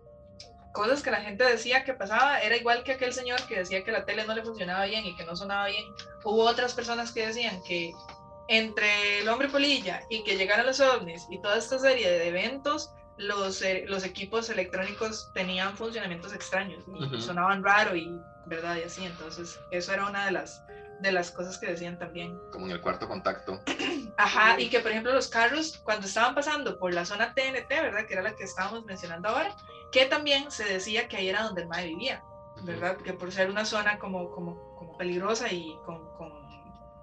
[0.73, 3.93] cosas que la gente decía que pasaba era igual que aquel señor que decía que
[3.93, 5.95] la tele no le funcionaba bien y que no sonaba bien.
[6.25, 7.93] Hubo otras personas que decían que
[8.49, 12.91] entre el hombre polilla y que llegaran los ovnis y toda esta serie de eventos,
[13.17, 17.21] los, eh, los equipos electrónicos tenían funcionamientos extraños y Ujú.
[17.21, 19.05] sonaban raro y verdad y así.
[19.05, 20.63] Entonces, eso era una de las,
[21.01, 22.41] de las cosas que decían también.
[22.51, 23.61] Como en el cuarto contacto.
[24.17, 28.07] Ajá, y que por ejemplo los carros cuando estaban pasando por la zona TNT, ¿verdad?
[28.07, 29.55] Que era la que estábamos mencionando ahora,
[29.93, 32.23] que también se decía que ahí era donde el mae vivía,
[32.63, 32.97] ¿verdad?
[32.99, 36.33] Que por ser una zona como, como, como peligrosa y con, con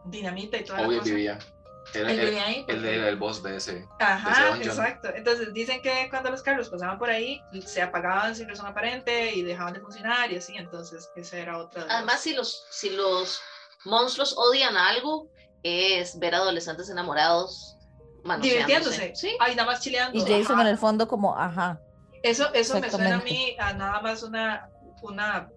[0.06, 1.10] dinamita y toda la Obvio cosa.
[1.12, 1.40] vivía.
[1.94, 2.56] Era, Él él, vivía ahí.
[2.60, 3.74] él porque- era el boss de ese.
[3.76, 4.70] de Ajá, ese dungeon.
[4.78, 5.10] exacto.
[5.16, 9.42] Entonces dicen que cuando los carros pasaban por ahí, se apagaban sin razón aparente y
[9.42, 13.40] dejaban de funcionar y así, entonces esa era otra de Además, si los, si los
[13.86, 15.30] monstruos odian algo,
[15.64, 17.78] es ver adolescentes enamorados
[18.42, 19.16] divirtiéndose.
[19.16, 19.36] Sí.
[19.40, 20.18] Ay, nada más chileando.
[20.18, 20.62] Y Jason ajá.
[20.64, 21.80] en el fondo como, ajá.
[22.24, 24.70] Eso, eso me suena a mí a nada más una,
[25.02, 25.50] una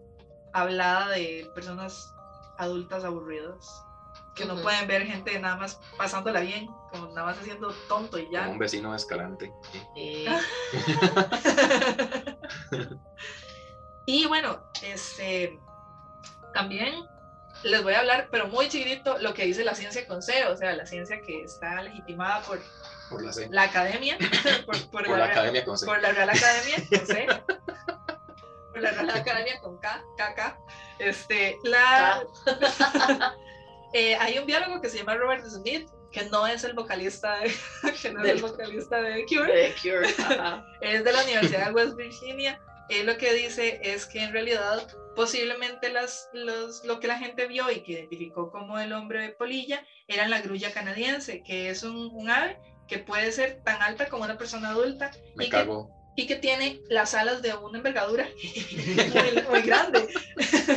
[0.52, 2.14] hablada de personas
[2.58, 3.84] adultas aburridas
[4.34, 8.24] que no pueden ver gente nada más pasándola bien, como nada más haciendo tonto y
[8.26, 8.48] Como ya.
[8.48, 9.52] un vecino Escalante.
[9.96, 10.26] Eh,
[14.06, 15.58] y bueno, este
[16.54, 17.06] también
[17.62, 20.56] les voy a hablar, pero muy chiquitito, lo que dice la ciencia con C, o
[20.56, 22.58] sea, la ciencia que está legitimada por
[23.10, 23.48] Por la C.
[23.50, 24.16] la academia,
[24.66, 25.86] por, por Por la, la academia con C.
[25.86, 27.26] por la Real Academia, con C,
[28.72, 30.56] por la Real Academia con K, KK,
[31.00, 32.22] este, la,
[33.92, 37.54] eh, hay un biólogo que se llama Robert Smith, que no es el vocalista de,
[38.02, 40.64] que no es el Del- vocalista de The Cure, The Cure, ajá.
[40.80, 42.60] es de la Universidad de West Virginia.
[42.90, 47.46] Él lo que dice es que en realidad posiblemente las, los, lo que la gente
[47.46, 51.82] vio y que identificó como el hombre de polilla era la grulla canadiense, que es
[51.82, 55.56] un, un ave que puede ser tan alta como una persona adulta Me y que
[55.56, 55.88] cago.
[56.16, 58.28] y que tiene las alas de una envergadura
[59.14, 60.08] muy, muy grande,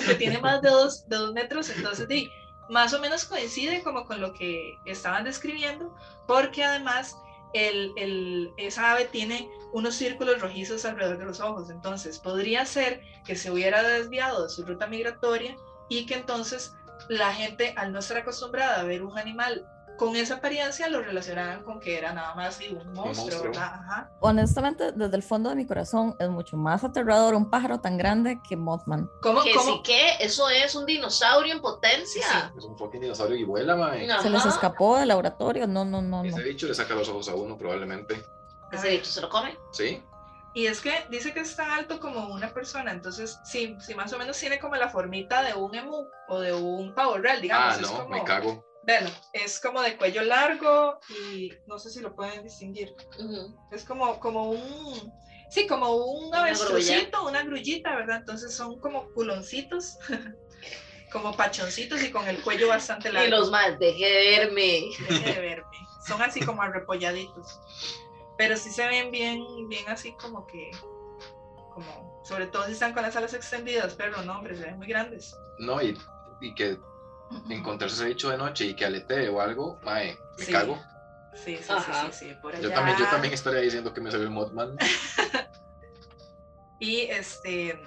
[0.08, 2.30] que tiene más de dos, de dos metros, entonces sí,
[2.70, 5.96] más o menos coincide como con lo que estaban describiendo,
[6.28, 7.16] porque además
[7.54, 13.02] el, el- esa ave tiene unos círculos rojizos alrededor de los ojos, entonces podría ser
[13.26, 15.58] que se hubiera desviado de su ruta migratoria
[15.90, 16.76] y que entonces
[17.10, 21.64] la gente al no estar acostumbrada a ver un animal con esa apariencia lo relacionaban
[21.64, 23.44] con que era nada más sí, un monstruo, monstruo.
[23.44, 23.74] ¿verdad?
[23.74, 24.12] Ajá.
[24.22, 28.40] Honestamente, desde el fondo de mi corazón es mucho más aterrador un pájaro tan grande
[28.48, 29.10] que Mothman.
[29.22, 32.52] ¿Cómo, Que cómo- sí que eso es un dinosaurio en potencia.
[32.58, 34.08] Es un fucking dinosaurio y vuela, mae.
[34.08, 34.22] No.
[34.22, 35.68] Se les escapó del laboratorio.
[35.68, 36.30] No, no, no, no.
[36.30, 38.26] Ese bicho le saca los ojos a uno probablemente.
[38.74, 39.58] Ese bicho se lo come.
[39.72, 40.04] ¿Sí?
[40.56, 44.14] Y es que dice que es tan alto como una persona, entonces sí, sí más
[44.14, 47.74] o menos tiene como la formita de un emu o de un pavo real, digamos.
[47.74, 48.64] Ah, es no, como, me cago.
[48.84, 52.94] Véalo, es como de cuello largo y no sé si lo pueden distinguir.
[53.18, 53.58] Ujú.
[53.72, 55.14] Es como, como un,
[55.50, 58.18] sí, como un Una avestrucito, una grullita, ¿verdad?
[58.18, 59.98] Entonces son como culoncitos,
[61.12, 63.28] como pachoncitos y con el cuello bastante largo.
[63.28, 64.82] Y los más, deje de verme.
[65.10, 65.78] Deje de verme.
[66.06, 67.60] Son así como arrepolladitos.
[68.38, 70.72] Pero sí se ven bien, bien así como que
[71.74, 74.88] como, sobre todo si están con las alas extendidas, pero no, hombre, se ven muy
[74.88, 75.36] grandes.
[75.60, 75.98] No, y,
[76.40, 76.78] y que
[77.50, 80.52] encontrarse ese bicho de noche y que aletee o algo, mae, me Sí.
[80.52, 80.80] cago.
[81.34, 82.12] Sí, sí, Ajá.
[82.12, 82.62] sí, sí, sí, por allá.
[82.70, 84.78] Yo también, yo también estaría diciendo que me salió el Mothman.
[86.80, 87.82] Y este,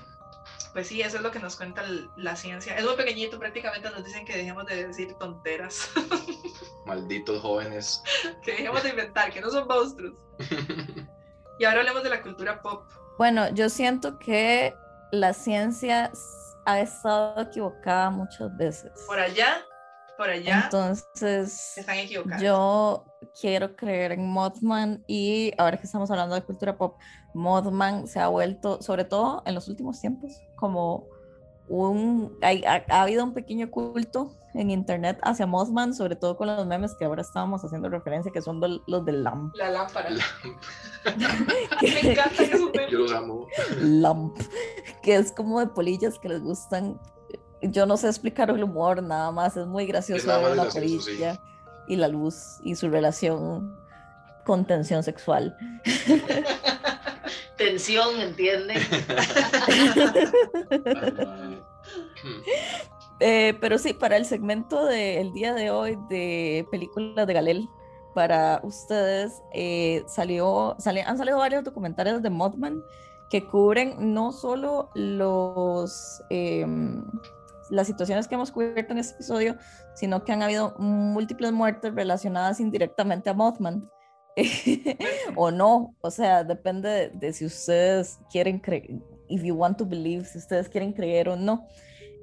[0.73, 1.85] pues sí, eso es lo que nos cuenta
[2.17, 2.77] la ciencia.
[2.79, 5.91] Es muy pequeñito, prácticamente nos dicen que dejemos de decir tonteras,
[6.87, 8.03] Malditos jóvenes.
[8.43, 10.15] que dejemos de inventar, que no son monstruos.
[11.59, 12.85] Y ahora hablemos de la cultura pop.
[13.17, 14.75] Bueno, yo siento que
[15.11, 16.13] la ciencia
[16.67, 18.93] ha estado equivocada muchas veces.
[19.07, 19.65] Por allá,
[20.19, 22.43] por allá, Entonces, están equivocados.
[22.43, 23.05] yo
[23.41, 26.99] quiero creer en Mothman y ahora que estamos hablando de cultura pop,
[27.33, 31.07] Mothman se ha vuelto, sobre todo en los últimos tiempos, como
[31.69, 32.37] un...
[32.43, 36.67] hay- ha, ha habido un pequeño culto en internet hacia Mothman, sobre todo con los
[36.67, 39.55] memes que ahora estábamos haciendo referencia, que son los del LAMP.
[39.57, 40.11] La lámpara.
[40.11, 40.25] La-
[41.83, 42.45] Me encanta
[42.91, 43.47] Yo los amo.
[43.81, 44.37] LAMP,
[45.03, 46.99] que es como de polillas que les gustan.
[47.63, 50.79] Yo no sé explicar el humor, nada más, es muy gracioso ver sí.
[50.81, 51.41] polilla
[51.89, 53.77] y la luz y su relación
[54.45, 55.57] con tensión sexual.
[57.57, 58.77] Tensión, ¿entienden?
[63.19, 67.69] Eh, pero sí, para el segmento del día de hoy de películas de Galel,
[68.15, 72.83] para ustedes eh, salió, sali- han salido varios documentales de Mothman
[73.31, 77.03] que cubren no solo los, em,
[77.71, 79.57] las situaciones que hemos cubierto en este episodio,
[79.95, 83.89] sino que han habido múltiples muertes relacionadas indirectamente a Mothman.
[85.37, 88.91] o no, o sea, depende de, de si ustedes quieren creer,
[89.29, 91.67] if you want to believe, si ustedes quieren creer o no.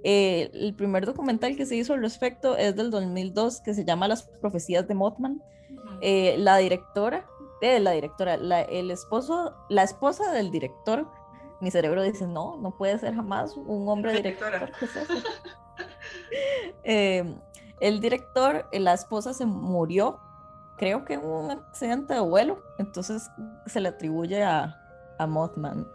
[0.04, 4.08] Eh, el primer documental que se hizo al respecto es del 2002, que se llama
[4.08, 5.42] Las profecías de Mothman.
[6.02, 7.26] Eh, la directora,
[7.62, 11.08] eh, la directora, la, el esposo, la esposa del director,
[11.62, 14.60] mi cerebro dice, no, no puede ser jamás un hombre Directora.
[14.60, 14.80] director.
[14.80, 15.14] ¿qué es eso?".
[16.84, 17.24] Eh,
[17.80, 20.20] el director, eh, la esposa se murió,
[20.78, 23.30] creo que en un accidente de vuelo, entonces
[23.66, 24.80] se le atribuye a,
[25.18, 25.88] a Mothman.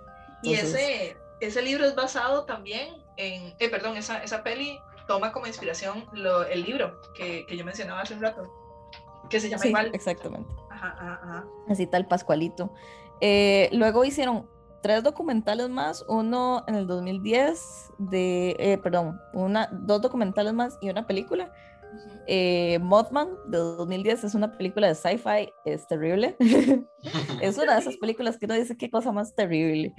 [0.42, 5.46] Y ese, ese libro es basado también en, eh, perdón, esa, esa peli toma como
[5.46, 8.50] inspiración lo- el libro que, que yo mencionaba hace un rato,
[9.28, 9.90] que se llama Sí, igual.
[9.92, 10.50] exactamente.
[10.70, 11.44] Ajá, ajá, ajá.
[11.68, 12.72] así tal Pascualito.
[13.20, 14.48] Eh, luego hicieron
[14.80, 20.88] tres documentales más, uno en el 2010 de, eh, perdón, una, dos documentales más y
[20.88, 21.52] una película.
[21.94, 22.08] Ujú.
[22.26, 26.36] Eh, Mothman de 2010 es una película de sci-fi, es terrible.
[27.42, 29.94] es una de esas películas que uno dice qué cosa más terrible.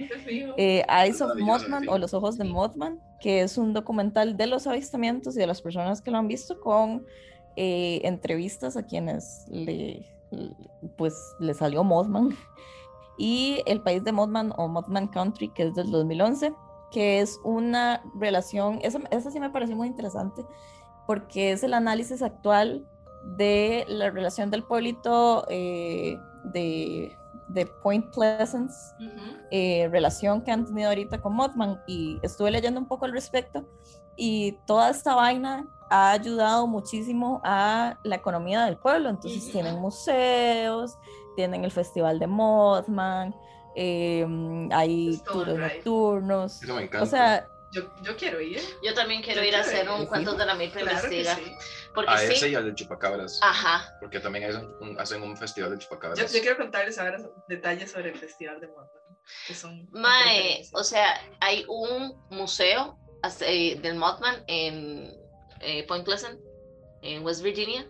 [0.56, 4.66] Eh, Eyes of Mothman o Los Ojos de Mothman, que es un documental de los
[4.66, 7.04] avistamientos y de las personas que lo han visto con
[7.56, 10.56] eh, entrevistas a quienes le, le-
[10.96, 12.30] pues, le salió Mothman.
[13.18, 16.54] Y El País de Mothman o Mothman Country, que es del 2011,
[16.90, 20.42] que es una relación, esa, esa sí me pareció muy interesante,
[21.10, 22.86] porque es el análisis actual
[23.36, 27.18] de la relación del pueblito eh, de,
[27.48, 28.70] de Point Pleasant
[29.00, 29.10] Ujú.
[29.50, 33.64] eh, relación que han tenido ahorita con Mothman y estuve leyendo un poco al respecto
[34.14, 39.08] y toda esta vaina ha ayudado muchísimo a la economía del pueblo.
[39.08, 39.50] Entonces Ujú.
[39.52, 40.96] tienen museos,
[41.34, 43.34] tienen el festival de Mothman,
[43.74, 44.24] eh,
[44.70, 45.58] hay tours ride.
[45.58, 46.62] nocturnos.
[46.62, 47.02] Eso me encanta.
[47.02, 48.60] O sea, Yo, yo quiero ir.
[48.82, 50.06] Yo también quiero Yo ir a hacer ir, un sí.
[50.06, 51.36] cuentos de la milpa Claro investiga.
[51.36, 51.52] sí.
[51.94, 53.38] Porque a sí, ese y al de Chupacabras.
[53.42, 56.32] ajá, Porque también hacen un, hacen un festival de Chupacabras.
[56.32, 58.88] yo quiero contarles ahora detalles sobre el Festival de Mothman.
[59.46, 62.98] Que son Mae, o sea, hay un museo
[63.48, 65.12] del Mothman en
[65.60, 66.40] eh, Point Pleasant,
[67.02, 67.86] en West Virginia,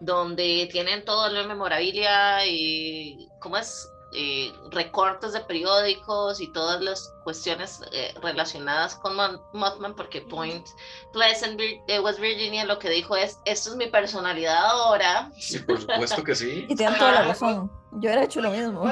[0.00, 3.86] donde tienen todo la memorabilia y, ¿cómo es?
[4.12, 9.14] Eh, recortes de periódicos y todas las cuestiones eh, relacionadas con
[9.52, 10.66] Mothman, porque Point
[11.12, 15.60] Pleasant, Vir- eh, West Virginia, lo que dijo es, esto es mi personalidad ahora, Sí,
[15.60, 16.66] por supuesto que sí.
[16.68, 17.70] y tienen toda la razón.
[17.92, 18.82] Yo hubiera hecho lo mismo.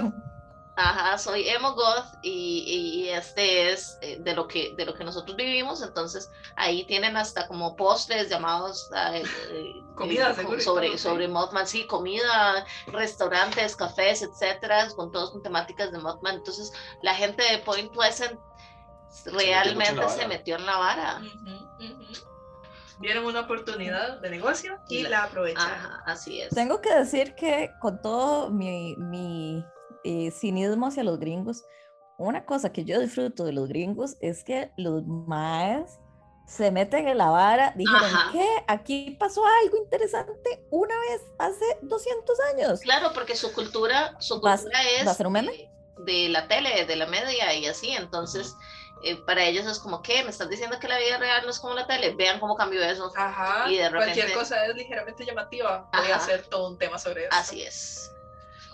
[0.80, 2.62] Ajá, soy emo goth y,
[3.02, 7.16] y este es eh, de lo que de lo que nosotros vivimos, entonces ahí tienen
[7.16, 9.24] hasta como postres llamados eh,
[9.96, 11.02] Comida, eh, seguro, sobre todo, sí.
[11.02, 16.36] sobre Mothman, sí, comida, restaurantes, cafés, etcétera, con todos con temáticas de Mothman.
[16.36, 20.28] Entonces, la gente de Point Pleasant metió mucho en la realmente se vara.
[20.28, 21.20] metió en la vara.
[23.00, 25.72] Vieron una oportunidad de negocio y la- la aprovecharon.
[25.72, 26.54] Ajá, así es.
[26.54, 29.64] Tengo que decir que con todo mi, mi
[30.08, 31.64] eh, cinismo hacia los gringos,
[32.18, 35.98] una cosa que yo disfruto de los gringos es que los maes
[36.46, 38.32] se meten en la vara, dijeron Ajá.
[38.32, 42.80] que aquí pasó algo interesante una vez hace 200 años.
[42.80, 45.70] Claro, porque su cultura, su ¿Va a- cultura es va a ser un meme?
[46.06, 47.90] de la tele, de la media y así.
[47.90, 48.54] Entonces,
[49.04, 50.22] eh, para ellos es como, ¿qué?
[50.24, 52.14] ¿Me estás diciendo que la vida real no es como la tele?
[52.14, 53.12] Vean cómo cambió eso.
[53.16, 53.68] Ajá.
[53.70, 55.88] Y de Cualquier repente- cosa es ligeramente llamativa.
[55.92, 56.24] Voy a Ajá.
[56.24, 57.30] hacer todo un tema sobre eso.
[57.32, 58.10] Así es.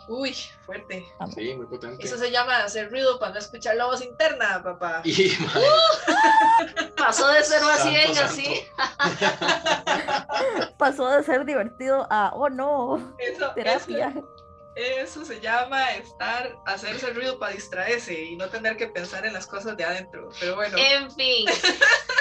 [0.06, 0.34] Uy,
[0.66, 1.06] fuerte.
[1.34, 2.04] Sí, muy potente.
[2.04, 5.00] Eso se llama hacer ruido para no escuchar la voz interna, papá.
[5.04, 8.64] Y, mae, Pasó de ser vacío así.
[10.78, 14.08] Pasó de ser divertido a, oh no, Eso, terapia.
[14.08, 14.28] eso,
[14.76, 19.46] eso se llama estar, hacerse ruido para distraerse y no tener que pensar en las
[19.46, 20.30] cosas de adentro.
[20.40, 20.76] Pero bueno.
[20.78, 21.46] En fin,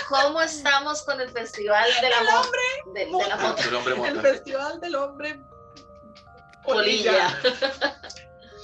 [0.08, 2.52] ¿cómo estamos con el festival de la moto?
[2.94, 5.40] De, de la moto el hombre el festival del hombre
[6.64, 7.40] polilla.
[7.42, 8.02] polilla.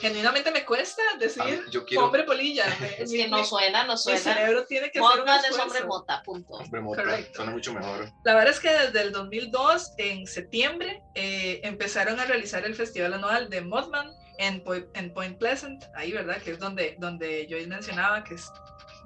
[0.02, 2.64] Genuinamente me cuesta decir Yo quiero hombre polilla.
[2.98, 4.20] Es mi- que no mi- suena, no mi suena.
[4.20, 6.54] cerebro tiene que hacer un es hombre mota, punto.
[6.54, 7.04] hombre mota.
[7.04, 7.36] Correcto.
[7.36, 8.10] Suena mucho mejor.
[8.24, 13.14] La verdad es que desde el 2002, en septiembre, eh, empezaron a realizar el festival
[13.16, 16.42] anual de Mothman en, Po- en Point Pleasant, ahí, ¿verdad?
[16.42, 18.50] Que es donde, donde yo mencionaba que es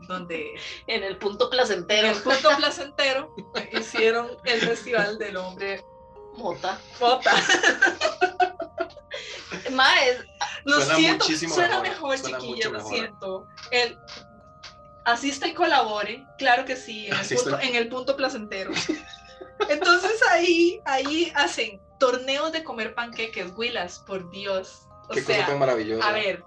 [0.07, 0.45] donde
[0.87, 3.33] En el punto en placentero, el punto placentero
[3.79, 5.81] hicieron el festival del hombre
[6.37, 6.79] mota.
[6.93, 7.33] Fota.
[9.71, 9.99] Más,
[10.65, 12.93] Lo Suena siento, suena mejor, mejor, suena chiquillos, mucho lo mejor.
[12.93, 13.47] siento.
[13.71, 13.97] El,
[15.05, 18.71] asista y colabore, claro que sí, en el, punto, en el punto placentero.
[19.69, 24.87] Entonces ahí, ahí hacen torneos de comer panqueques, Willas, por Dios.
[25.09, 26.07] O Qué cosa sea, tan maravillosa.
[26.07, 26.43] a ver,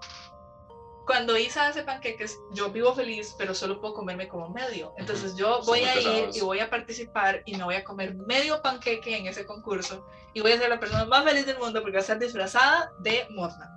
[1.07, 4.93] cuando Isa hace panqueques, yo vivo feliz, pero solo puedo comerme como medio.
[4.97, 8.61] Entonces yo voy a ir y voy a participar y me voy a comer medio
[8.61, 11.93] panqueque en ese concurso y voy a ser la persona más feliz del mundo porque
[11.93, 13.69] voy a estar disfrazada de Mothman.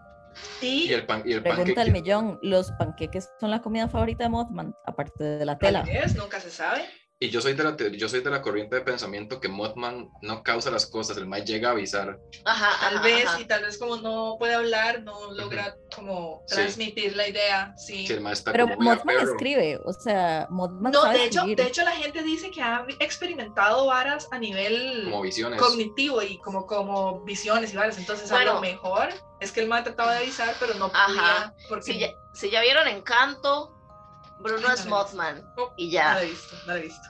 [0.60, 4.24] Y, Y el, pan, y el Pregunta al millón, ¿los panqueques son la comida favorita
[4.24, 5.84] de Mothman, aparte de la tela?
[5.84, 6.84] tal vez, nunca se sabe.
[7.22, 10.42] Y yo soy de la yo soy de la corriente de pensamiento que Mothman no
[10.42, 12.18] causa las cosas, el Mae llega a avisar.
[12.46, 13.40] ajá, Tal ajá, vez, ajá.
[13.40, 16.54] y tal vez como no puede hablar, no logra como Sí.
[16.54, 17.74] transmitir la idea.
[17.76, 18.06] Sí.
[18.06, 19.32] Si el está Pero como a Mothman perro.
[19.32, 21.56] escribe, o sea, Mothman No, sabe de hecho, escribir.
[21.58, 25.60] de hecho la gente dice que ha experimentado varas a nivel como visiones.
[25.60, 27.98] cognitivo y como, como visiones y varas.
[27.98, 28.54] Entonces, a Bueno.
[28.54, 31.06] lo mejor es que el man trataba de avisar, pero no Ajá.
[31.06, 31.54] podía.
[31.68, 33.76] Porque Si ya, si ya vieron Encanto,
[34.40, 35.52] Bruno Ay, es no la he Mothman.
[35.56, 36.14] Oh, Y No ya.
[36.14, 37.08] la he visto, no la he visto.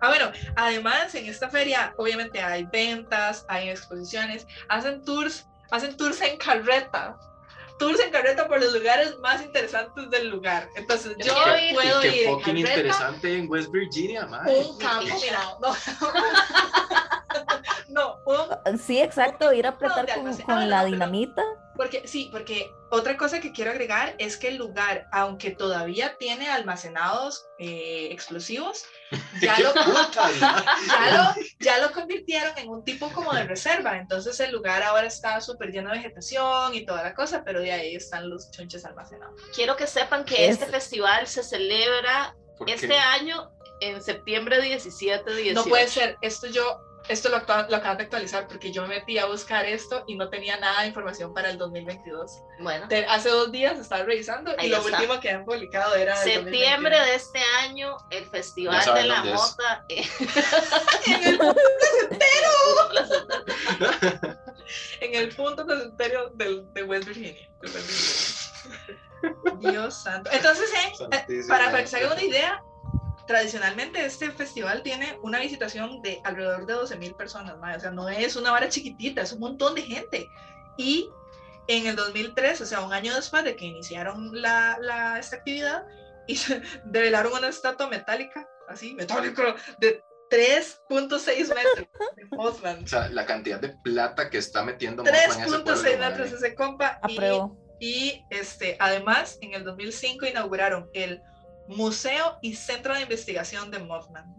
[0.00, 6.20] Ah, bueno, además en esta feria obviamente hay ventas, hay exposiciones, hacen tours, hacen tours
[6.22, 7.16] en carreta.
[7.78, 10.68] Tours en carreta por los lugares más interesantes del lugar.
[10.76, 11.34] Entonces Yo.
[11.70, 14.56] Y puedo qué ir en fucking carreta, interesante en West Virginia, Mae.
[14.56, 15.74] un campo, mira, no.
[17.88, 18.18] no,
[18.66, 21.42] un Sí, exacto, ir a ¿Dónde apretar con, con Ah, la no, pero- dinamita.
[21.74, 26.48] Porque sí, porque otra cosa que quiero agregar es que el lugar, aunque todavía tiene
[26.50, 28.84] almacenados eh, explosivos,
[29.40, 29.72] ya ¡Qué lo,
[30.14, 33.96] ya, lo, ya lo convirtieron en un tipo como de reserva.
[33.96, 37.72] Entonces el lugar ahora está súper lleno de vegetación y toda la cosa, pero de
[37.72, 39.40] ahí están los chunches almacenados.
[39.54, 45.54] Quiero que sepan que Es- este festival se celebra este año en septiembre 17, 18.
[45.54, 49.18] No puede ser, esto yo, esto lo, lo acaban de actualizar porque yo me metí
[49.18, 52.30] a buscar esto y no tenía nada de información para el 2022.
[52.60, 54.96] Bueno, Te- hace dos días estaba revisando Ahí y lo está.
[54.98, 57.04] último que han publicado era septiembre 2021.
[57.04, 59.24] de este año, el Festival de la.
[59.24, 59.84] Mota.
[59.88, 62.48] en el placentero.
[65.00, 67.48] en el punto placentero del, de West Virginia.
[67.60, 68.98] de West Virginia.
[69.72, 70.30] Dios santo.
[70.32, 70.92] Entonces, eh,
[71.28, 72.62] eh, para, para que se hagan una idea,
[73.26, 77.76] tradicionalmente este festival tiene una visitación de alrededor de 12 mil personas, mae.
[77.76, 80.28] o sea, no es una vara chiquitita, es un montón de gente.
[80.76, 81.08] Y
[81.68, 85.84] en el 2003, o sea, un año después de que iniciaron la, la- esta actividad,
[86.26, 92.84] y se develaron una estatua metálica, así, metálica, de 3.6 metros de Mothman.
[92.84, 96.10] O sea, la cantidad de plata que está metiendo Mothman en ese pueblo, 3.6 mae.
[96.10, 97.00] metros ese compa.
[97.08, 97.18] Y,
[97.80, 101.20] y este, además, en el 2005 inauguraron el
[101.68, 104.36] Museo y Centro de Investigación de Mothman.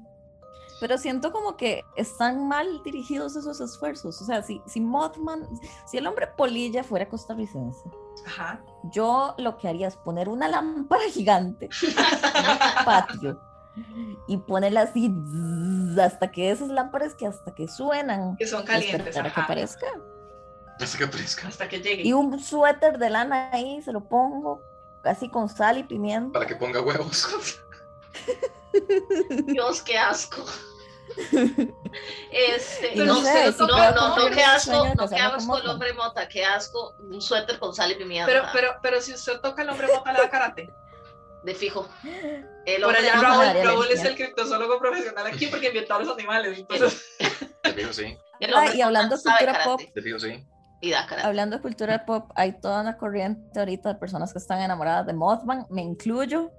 [0.80, 4.22] Pero siento como que están mal dirigidos esos esfuerzos.
[4.22, 5.48] O sea, si, si Mothman,
[5.86, 7.80] si el hombre polilla fuera costarricense,
[8.26, 8.62] Ajá.
[8.92, 11.96] yo lo que haría es poner una lámpara gigante en el
[12.86, 13.40] patio
[14.28, 15.12] y ponerla así
[16.02, 19.08] hasta que esas lámparas que hasta que suenan Que son calientes.
[19.08, 19.88] esperar a que aparezca.
[20.80, 21.48] Hasta que aparezca.
[21.48, 22.04] Hasta que llegue.
[22.04, 24.60] Y un suéter de lana ahí, se lo pongo
[25.04, 26.34] así con sal y pimienta.
[26.34, 27.28] Para que ponga huevos.
[29.46, 30.44] Dios, qué asco.
[32.32, 35.70] Este, no, no sé, no, si no, no, no, qué asco, no, qué asco el
[35.70, 38.26] hombre mota, qué asco un suéter con sal y pimienta.
[38.26, 40.74] Pero, pero, pero si usted toca el hombre mota, le da karate.
[41.44, 41.88] de fijo.
[42.66, 46.10] El Por hombre allá Raúl, Raúl es el criptozoólogo profesional aquí porque inventó a los
[46.18, 46.58] animales.
[46.58, 47.06] Entonces,
[47.64, 48.18] De fijo sí.
[48.56, 49.92] Ah, y hablando de cultura pop, karate.
[49.94, 50.44] De fijo sí.
[50.84, 51.26] Y da karate.
[51.26, 55.14] Hablando de cultura pop, hay toda una corriente ahorita de personas que están enamoradas de
[55.14, 56.52] Mothman, me incluyo.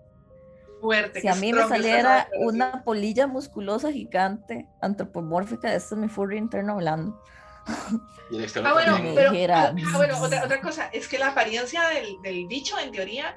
[0.80, 1.20] Fuerte.
[1.20, 6.72] Si a mí me saliera una polilla musculosa gigante, antropomórfica, este es mi furry interno
[6.72, 7.22] hablando.
[8.30, 11.28] Y el externo Ah, bueno, pero ah, ah, bueno, otra, otra cosa, es que la
[11.28, 13.36] apariencia del, del bicho, en teoría,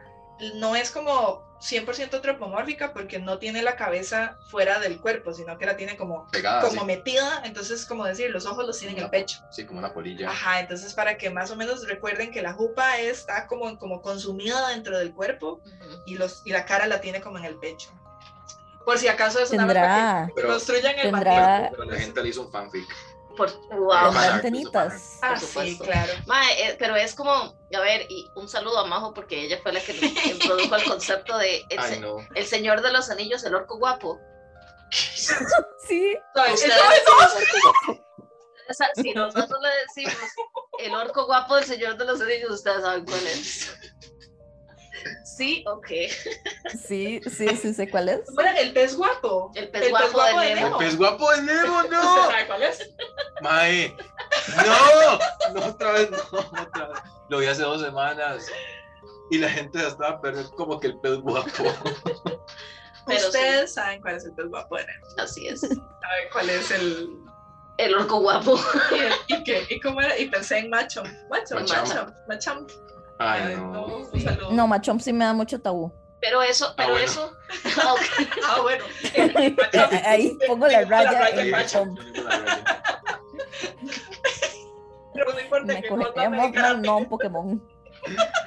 [0.55, 5.65] no es como 100% antropomórfica porque no tiene la cabeza fuera del cuerpo, sino que
[5.65, 9.09] la tiene como, Pegada, como metida, entonces, como decir, los ojos los tiene en el
[9.09, 9.39] pecho.
[9.51, 10.29] Sí, como una polilla.
[10.29, 14.69] Ajá, entonces para que más o menos recuerden que la jupa está como, como consumida
[14.69, 15.61] dentro del cuerpo
[16.05, 17.89] y, los, y la cara la tiene como en el pecho.
[18.85, 19.65] Por si acaso es una
[20.33, 21.69] construyan el tendrá-.
[21.71, 22.87] Pero la gente le hizo un fanfic.
[23.37, 24.11] Por, wow.
[24.11, 25.19] tendrá antenitas.
[25.21, 25.83] Ah, por sí, supuesto.
[25.85, 26.13] claro.
[26.25, 29.71] Mae, eh, pero es como, a ver, y un saludo a Majo porque ella fue
[29.73, 29.91] la que
[30.25, 32.17] introdujo el concepto de el, Ay, se- no.
[32.35, 34.19] el señor de los anillos, el orco guapo.
[35.87, 36.15] Sí,
[38.95, 40.13] si nosotros le decimos
[40.79, 43.73] el orco guapo del señor de los anillos, ustedes saben cuál es.
[45.23, 45.87] Sí, ok.
[46.87, 48.21] sí, sí, sí sé cuál es.
[48.33, 49.51] Bueno, el pez guapo.
[49.55, 50.79] El pez guapo de de Nemo.
[50.81, 52.25] El pez guapo de Nemo, ¿Usted no.
[52.29, 52.89] sabe cuál es?
[53.41, 53.95] Mae.
[54.55, 55.53] No.
[55.53, 56.99] No, otra vez, no, otra vez.
[57.29, 58.47] Lo vi hace dos semanas.
[59.29, 61.63] Y la gente ya estaba perdiendo como que el pez guapo.
[63.05, 65.07] Pero Ustedes saben cuál es el pez guapo Nemo.
[65.17, 65.61] Así es.
[65.61, 65.79] Saben
[66.31, 67.09] cuál es el.
[67.77, 68.59] El orco guapo.
[69.27, 69.67] ¿Y, y qué?
[69.69, 70.17] ¿Y cómo era?
[70.17, 71.03] Y pensé en macho.
[71.29, 71.87] Macho, Macham.
[71.87, 72.13] macho.
[72.27, 72.67] Macham.
[73.19, 74.07] Ay, no.
[74.51, 75.91] No, Machom sí me da mucho tabú.
[76.19, 77.05] Pero eso, pero bueno.
[77.05, 77.33] eso.
[77.77, 77.95] Ah.
[78.47, 78.85] Ah, bueno.
[80.05, 81.51] Ahí pongo la raya raya en
[85.41, 85.97] importa Me que me
[86.37, 87.61] Mothman, no un Pokémon.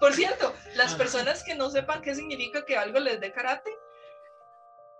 [0.00, 0.98] Por cierto, las Ah.
[0.98, 3.70] personas que no sepan qué significa que algo les dé karate,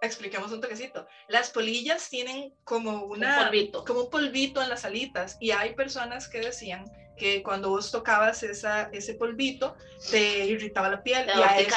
[0.03, 1.07] expliquemos un toquecito.
[1.29, 3.85] Las polillas tienen como una Un polvito.
[3.85, 6.85] como un polvito en las alitas y hay personas que decían
[7.17, 9.75] que cuando vos tocabas esa, ese polvito
[10.11, 11.77] te irritaba la piel La y a eso,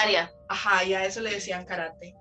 [0.49, 2.16] ajá, y a eso le decían karate.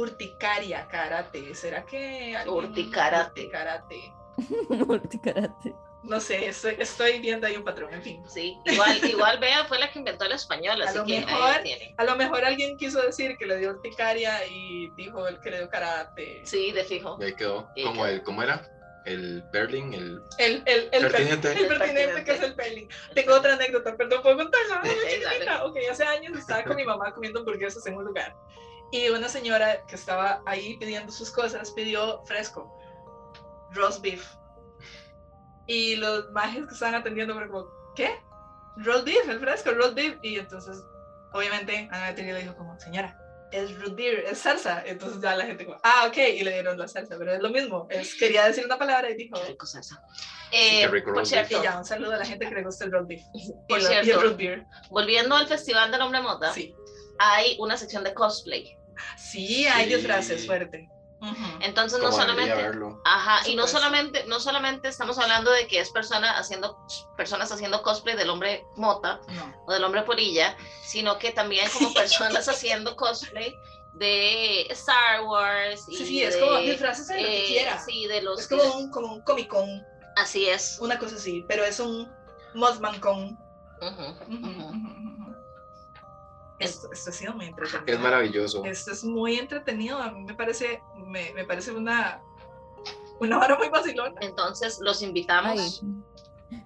[0.00, 1.54] Urticaria, karate.
[1.54, 3.40] ¿Será que alguien- Urticarate.
[3.42, 4.12] Urticarate.
[4.68, 5.74] Multicarate.
[6.02, 8.22] No sé, estoy, estoy viendo ahí un patrón, en fin.
[8.26, 11.42] Sí, igual, igual Bea fue la que inventó el español, A así lo que mejor-
[11.42, 11.94] ahí tiene.
[11.98, 15.58] A lo mejor alguien quiso decir que le dio urticaria y dijo el que le
[15.58, 16.40] dio karate.
[16.44, 17.18] Sí, de fijo.
[17.20, 17.68] Y ahí quedó.
[17.76, 18.12] Y Como quedó.
[18.14, 18.66] el, ¿cómo era?
[19.04, 21.52] El Berling, el El, el, el, per- pertinente.
[21.52, 22.88] el pertinente que es el peling.
[23.14, 24.82] Tengo otra anécdota, perdón, ¿puedo contarla?
[24.84, 25.22] Sí.
[25.64, 28.34] Ok, hace años estaba con mi mamá comiendo hamburguesas en un lugar
[28.92, 32.76] y una señora que estaba ahí pidiendo sus cosas pidió fresco,
[33.72, 34.26] roast beef.
[35.66, 38.18] Y los majes que estaban atendiendo fueron como, ¿qué?
[38.78, 40.16] Roast beef, el fresco, roast beef.
[40.22, 40.82] Y entonces,
[41.32, 43.16] obviamente, Ana Beatriz le dijo como, señora,
[43.52, 44.82] es root beer, es salsa.
[44.84, 47.50] Entonces ya la gente como, ah, ok, y le dieron la salsa, pero es lo
[47.50, 47.86] mismo.
[47.90, 50.02] Es, quería decir una palabra y dijo, Qué rico salsa.
[50.52, 52.92] Eh, rico por cierto, y ya, un saludo a la gente que le gusta el
[52.92, 53.22] roast beef.
[53.68, 54.22] Por y, lo- y el cierto.
[54.22, 54.66] root beer.
[54.90, 56.74] volviendo al Festival del Hombre Mota, Sí.
[57.20, 58.76] hay una sección de cosplay.
[59.16, 59.94] Sí, hay Sí.
[59.96, 60.88] disfraces fuerte.
[61.22, 61.36] Ujú.
[61.60, 62.54] Entonces no solamente,
[63.04, 66.78] ajá, y no solamente, no solamente estamos hablando de que es persona haciendo,
[67.14, 69.54] personas haciendo cosplay del hombre mota No.
[69.66, 73.54] o del hombre polilla, sino que también como personas haciendo cosplay
[73.92, 77.84] de Star Wars y Sí, sí, es de, como disfraces de lo que eh, quiera.
[77.84, 79.86] sí, de los Es que- como un, como un Comic Con,
[80.16, 80.78] así es.
[80.80, 82.10] una cosa así, pero es un
[82.54, 83.38] Mothman Con.
[83.82, 84.46] Ujú, ujú.
[84.46, 84.99] ujú, ujú.
[86.60, 87.84] Esto, esto ha sido muy entretenido.
[87.86, 88.64] Es maravilloso.
[88.64, 89.98] Esto es muy entretenido.
[89.98, 92.20] A mí me parece, me, me parece una,
[93.18, 94.14] una vara muy vacilona.
[94.20, 95.82] Entonces los invitamos.
[95.82, 95.90] Ay,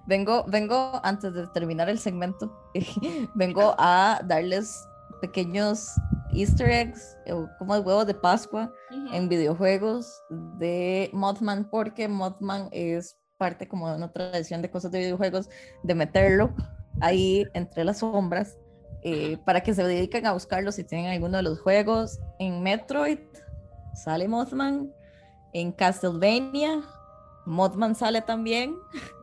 [0.07, 2.51] Vengo, vengo, antes de terminar el segmento,
[3.35, 4.87] vengo a darles
[5.21, 5.89] pequeños
[6.33, 8.71] easter eggs, o como huevos de Pascua
[9.13, 14.99] en videojuegos de Mothman, porque Mothman es parte como de una tradición de cosas de
[14.99, 15.49] videojuegos,
[15.83, 16.53] de meterlo
[17.01, 18.57] ahí entre las sombras,
[19.05, 22.19] eh, para que se dediquen a buscarlo si tienen alguno de los juegos.
[22.39, 23.19] En Metroid
[23.93, 24.91] sale Mothman,
[25.53, 26.81] en Castlevania
[27.45, 28.75] Mothman sale también.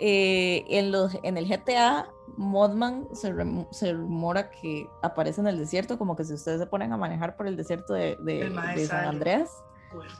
[0.00, 5.56] Eh, en, los, en el GTA, Mothman se, rem- se rumora que aparece en el
[5.56, 8.50] desierto, como que si ustedes se ponen a manejar por el desierto de, de- El
[8.54, 9.04] mae de San
[9.92, 10.14] Fuerte.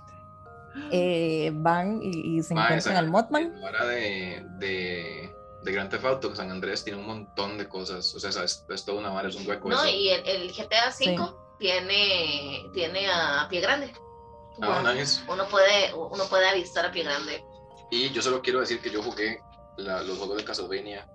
[0.92, 3.52] eh, van y, y se Ma, encuentran al Mothman.
[3.64, 5.33] Ahora de, de,
[5.64, 8.14] de Grand Theft Auto, que San Andrés tiene un montón de cosas.
[8.14, 9.68] O sea, es, es toda una vara, es un hueco.
[9.68, 9.88] No, eso.
[9.88, 13.92] y el, el GTA V tiene, tiene a Pie Grande.
[14.60, 14.94] Ah, Guau.
[14.94, 15.22] nice.
[15.28, 17.42] Uno puede, uno puede avistar a Pie Grande.
[17.90, 19.40] Y yo solo quiero decir que yo jugué
[19.78, 21.08] la- los juegos de Castlevania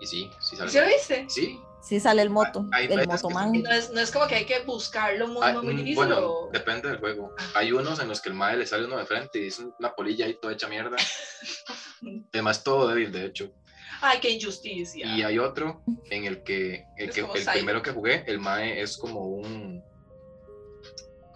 [0.00, 0.70] Y sí, sí ¿Y sale.
[0.70, 1.26] ¿Sí lo viste?
[1.28, 1.60] Sí.
[1.82, 3.52] Sí sale el moto, Hay- hay el motoman.
[3.52, 5.96] No es, no es como que hay que buscarlo muy, Hay- muy, muy mm, difícil.
[5.96, 7.34] bueno, o- depende del juego.
[7.54, 9.94] Hay unos en los que el mae le sale uno de frente y es una
[9.94, 10.96] polilla ahí toda hecha mierda.
[12.32, 13.50] Además, todo débil, de hecho.
[14.06, 15.06] Ay, qué injusticia.
[15.06, 15.80] Y hay otro
[16.10, 19.82] en el que el, que, el primero que jugué, el Mae es como un.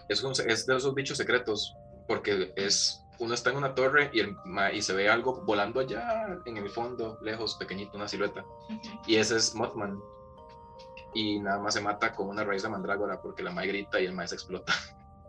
[0.07, 1.73] Es, un- es de esos bichos secretos.
[2.07, 3.01] Porque es.
[3.17, 4.35] Uno está en una torre y, el
[4.73, 8.45] y se ve algo volando allá en el fondo, lejos, pequeñito, una silueta.
[9.07, 9.99] Y ese es Mothman.
[11.13, 14.05] Y nada más se mata con una raíz de mandrágora porque la Mae grita y
[14.05, 14.73] el Mae se explota.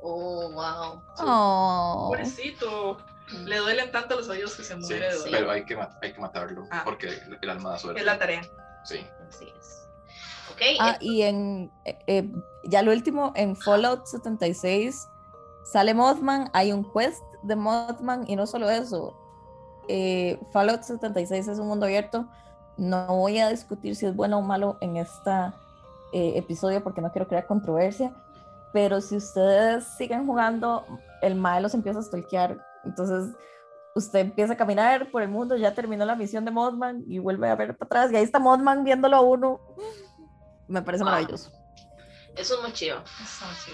[0.03, 1.03] Oh, wow.
[1.19, 2.07] Oh.
[2.09, 2.97] Pobrecito.
[3.45, 5.31] Le duelen tanto los oídos que se Sí, muere de dolor.
[5.31, 6.83] pero hay que, hay que matarlo Ah.
[6.85, 7.09] porque
[7.41, 8.01] el alma da suerte.
[8.01, 8.43] Es la tarea.
[8.85, 9.07] Sí.
[9.29, 9.87] Así es.
[10.53, 12.33] Ok, Ah, eh, y en eh, eh,
[12.65, 15.09] ya lo último, en Fallout 76
[15.65, 19.17] sale Mothman, hay un quest de Mothman y no solo eso.
[19.89, 22.29] eh, Fallout 76 es un mundo abierto.
[22.77, 25.31] No voy a discutir si es bueno o malo en este
[26.13, 28.13] episodio porque no quiero crear controversia.
[28.73, 30.85] Pero si ustedes siguen jugando,
[31.23, 32.65] el mae los empieza a stalkear.
[32.85, 33.35] Entonces,
[33.95, 37.49] usted empieza a caminar por el mundo, ya terminó la misión de Mothman y vuelve
[37.49, 38.13] a ver para atrás.
[38.13, 39.61] Y ahí está Mothman viéndolo a uno.
[40.69, 41.13] Me parece Wow.
[41.13, 41.51] maravilloso.
[42.37, 43.03] eso es muy chido.
[43.23, 43.73] Eso, sí.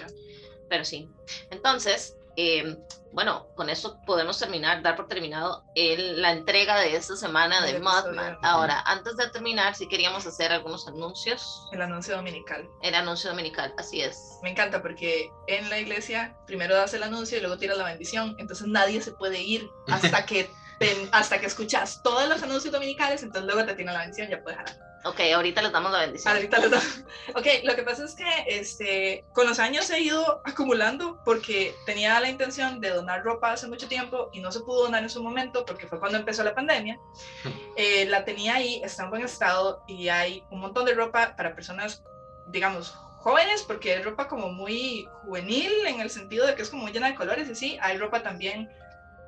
[0.69, 1.09] Pero sí.
[1.51, 2.77] Entonces, eh,
[3.11, 7.79] bueno, con eso podemos terminar, dar por terminado el- la entrega de esta semana de.
[7.79, 8.37] Mothman.
[8.43, 11.65] Ahora, antes de terminar, sí queríamos hacer algunos anuncios.
[11.71, 12.69] El anuncio dominical.
[12.83, 14.37] El anuncio dominical, así es.
[14.43, 18.35] Me encanta porque en la iglesia primero das el anuncio y luego tiras la bendición.
[18.37, 23.23] Entonces nadie se puede ir hasta que, te- hasta que escuchas todos los anuncios dominicales.
[23.23, 24.77] Entonces luego te tiran la bendición ya puedes jalar.
[25.03, 26.33] Ok, ahorita les damos la bendición.
[26.35, 30.41] Ahorita les doy- Ok, lo que pasa es que este, con los años he ido
[30.43, 34.83] acumulando porque tenía la intención de donar ropa hace mucho tiempo y no se pudo
[34.83, 36.99] donar en su momento porque fue cuando empezó la pandemia.
[37.79, 41.53] Eh, la tenía ahí, está en buen estado y hay un montón de ropa para
[41.53, 42.01] personas,
[42.47, 42.89] digamos,
[43.19, 46.91] jóvenes porque es ropa como muy juvenil en el sentido de que es como muy
[46.91, 48.67] llena de colores y sí, hay ropa también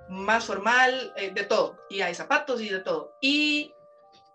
[0.08, 3.14] más formal, eh, de todo, y hay zapatos y de todo.
[3.22, 3.76] Y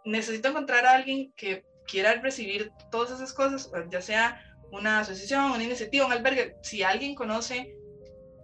[0.05, 4.41] necesito encontrar a alguien que quiera recibir todas esas cosas, ya sea
[4.71, 7.75] una asociación, una iniciativa, un albergue, si alguien conoce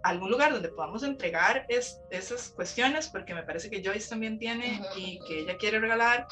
[0.03, 4.81] algún lugar donde podamos entregar es, esas cuestiones, porque me parece que Joyce también tiene
[4.95, 6.27] y que ella quiere regalar,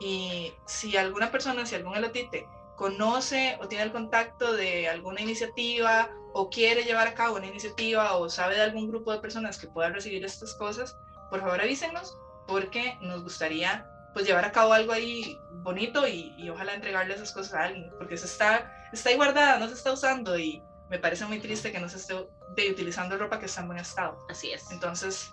[0.00, 6.10] y si alguna persona, si algún elotite conoce o tiene el contacto de alguna iniciativa
[6.32, 9.68] o quiere llevar a cabo una iniciativa o sabe de algún grupo de personas que
[9.68, 10.96] puedan recibir estas cosas,
[11.30, 12.16] por favor avísenos
[12.48, 17.32] porque nos gustaría pues llevar a cabo algo ahí bonito y, y ojalá entregarle esas
[17.32, 20.98] cosas a alguien, porque se está, está ahí guardada, no se está usando y me
[20.98, 22.14] parece muy triste que no se esté
[22.56, 24.18] de, utilizando ropa que está en buen estado.
[24.28, 24.70] Así es.
[24.70, 25.32] Entonces,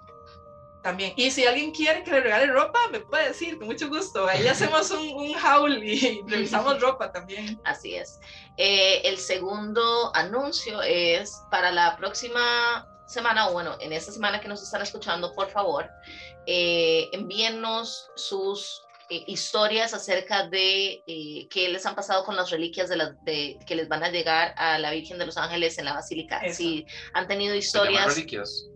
[0.82, 4.25] también, y si alguien quiere que le regale ropa, me puede decir, con mucho gusto.
[4.27, 7.59] Ahí hacemos un, un haul y revisamos ropa también.
[7.65, 8.19] Así es.
[8.55, 14.47] Eh, el segundo anuncio es para la próxima semana, o bueno, en esta semana que
[14.47, 15.89] nos están escuchando, por favor,
[16.45, 22.89] eh, envíennos sus eh, historias acerca de eh, qué les han pasado con las reliquias
[22.89, 25.86] de, las de que les van a llegar a la Virgen de los Ángeles en
[25.86, 26.38] la Basílica.
[26.39, 26.57] Eso.
[26.57, 28.68] Si han tenido historias, reliquias.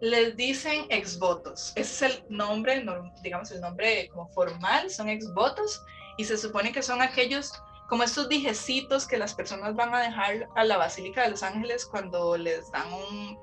[0.00, 1.72] Les dicen exvotos.
[1.76, 2.84] Ese es el nombre,
[3.22, 5.80] digamos, el nombre como formal, son exvotos.
[6.18, 7.52] Y se supone que son aquellos,
[7.88, 11.86] como estos dijecitos que las personas van a dejar a la Basílica de los Ángeles
[11.86, 13.38] cuando les dan un-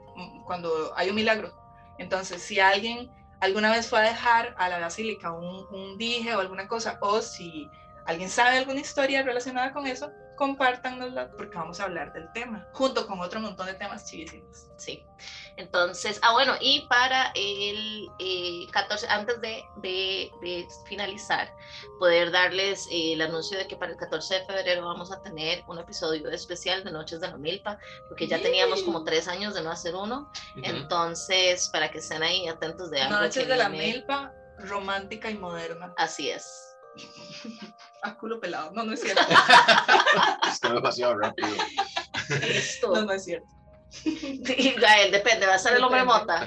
[0.45, 1.53] cuando hay un milagro.
[1.97, 3.11] Entonces, si alguien
[3.41, 7.21] alguna vez fue a dejar a la Basílica un, un dije o alguna cosa, o
[7.21, 7.69] si
[8.05, 13.05] alguien sabe alguna historia relacionada con eso, compártanosla porque vamos a hablar del tema, junto
[13.05, 14.67] con otro montón de temas chivísimos.
[14.77, 15.05] Sí.
[15.59, 21.53] Entonces, ah, bueno, y para el eh, 14, antes de, de- de finalizar,
[21.99, 25.63] poder darles eh, el anuncio de que para el 14 de febrero vamos a tener
[25.67, 29.61] un episodio especial de Noches de la Milpa, porque ya teníamos como tres años de
[29.61, 30.31] no hacer uno.
[30.63, 33.19] Entonces, para que estén ahí atentos de algo.
[33.19, 35.93] Noches de la milpa, romántica y moderna.
[35.97, 36.47] Así es.
[38.01, 38.71] A culo pelado.
[38.71, 39.21] No, no es cierto.
[40.49, 41.49] Está demasiado rápido.
[42.47, 42.93] Listo.
[42.95, 43.47] No, no es cierto.
[44.05, 46.45] Y Gael, depende, va a ser el hombre mota.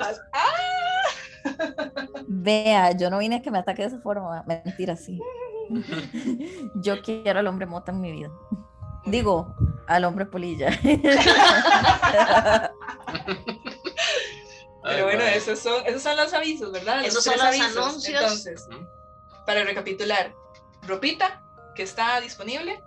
[2.26, 4.44] Vea, yo no vine a que me ataque de esa forma.
[4.46, 5.20] Mentira, sí.
[6.76, 8.30] Yo quiero al hombre mota en mi vida.
[9.06, 9.54] Digo,
[9.86, 10.70] al hombre polilla.
[14.84, 17.04] Pero bueno, esos son, esos son los avisos, ¿verdad?
[17.04, 17.76] Esos son los avisos.
[17.76, 18.20] anuncios.
[18.20, 18.68] Entonces,
[19.46, 20.34] para recapitular,
[20.82, 21.42] ropita
[21.74, 22.82] que está disponible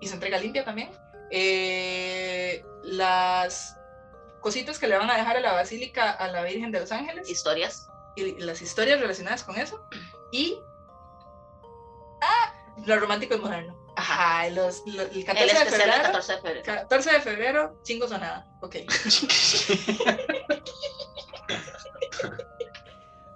[0.00, 0.90] y se entrega limpia también.
[1.30, 3.77] Eh, las
[4.40, 7.28] cositas que le van a dejar a la basílica a la Virgen de los Ángeles
[7.28, 7.88] Historias.
[8.16, 9.80] y las historias relacionadas con eso.
[10.32, 10.58] Y
[12.22, 12.54] ah,
[12.86, 13.76] Lo romántico es moderno.
[13.96, 15.92] Ajá, los, los- el 14 El de febrero.
[16.02, 16.62] 14 de febrero.
[16.64, 18.46] 14 de febrero, chingos o nada.
[18.60, 18.76] Ok.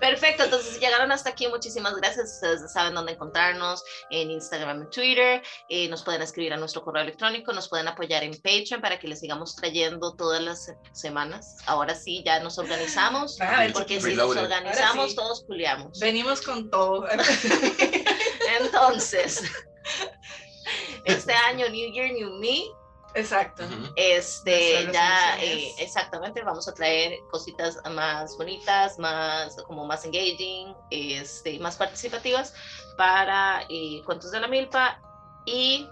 [0.03, 2.33] Perfecto, entonces llegaron hasta aquí, muchísimas gracias.
[2.35, 5.41] Ustedes saben dónde encontrarnos en Instagram y Twitter.
[5.69, 9.07] Eh, nos pueden escribir a nuestro correo electrónico, nos pueden apoyar en Patreon para que
[9.07, 11.59] les sigamos trayendo todas las se- semanas.
[11.67, 15.17] Ahora sí, ya nos organizamos, ver, porque si nos organizamos, sí.
[15.17, 16.01] todos culiamos.
[16.01, 17.07] Venimos con todo.
[18.61, 19.41] Entonces,
[21.05, 22.65] este año, New Year, New Me,
[23.15, 23.65] Exacto.
[23.65, 23.93] Ujú.
[23.97, 31.59] este, ya, eh, exactamente, vamos a traer cositas más bonitas, más, como más engaging, este,
[31.59, 32.55] más participativas
[32.97, 35.01] para eh, Cuentos de la Milpa.
[35.45, 35.89] Y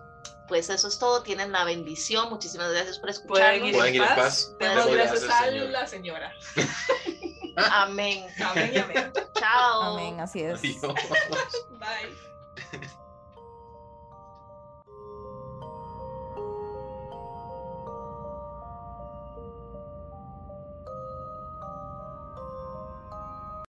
[0.49, 3.71] pues eso es todo, tienen la bendición, muchísimas gracias por escucharnos.
[3.71, 4.55] Pueden ir en paz.
[4.59, 6.33] Demos Pueden ir gracias gracias, a la señora.
[7.71, 8.27] Amén.
[8.43, 9.13] Amén y amén.
[9.39, 9.83] Chao.
[9.97, 10.59] Amén, así es.
[10.59, 10.95] Adiós.
[11.79, 12.91] Bye.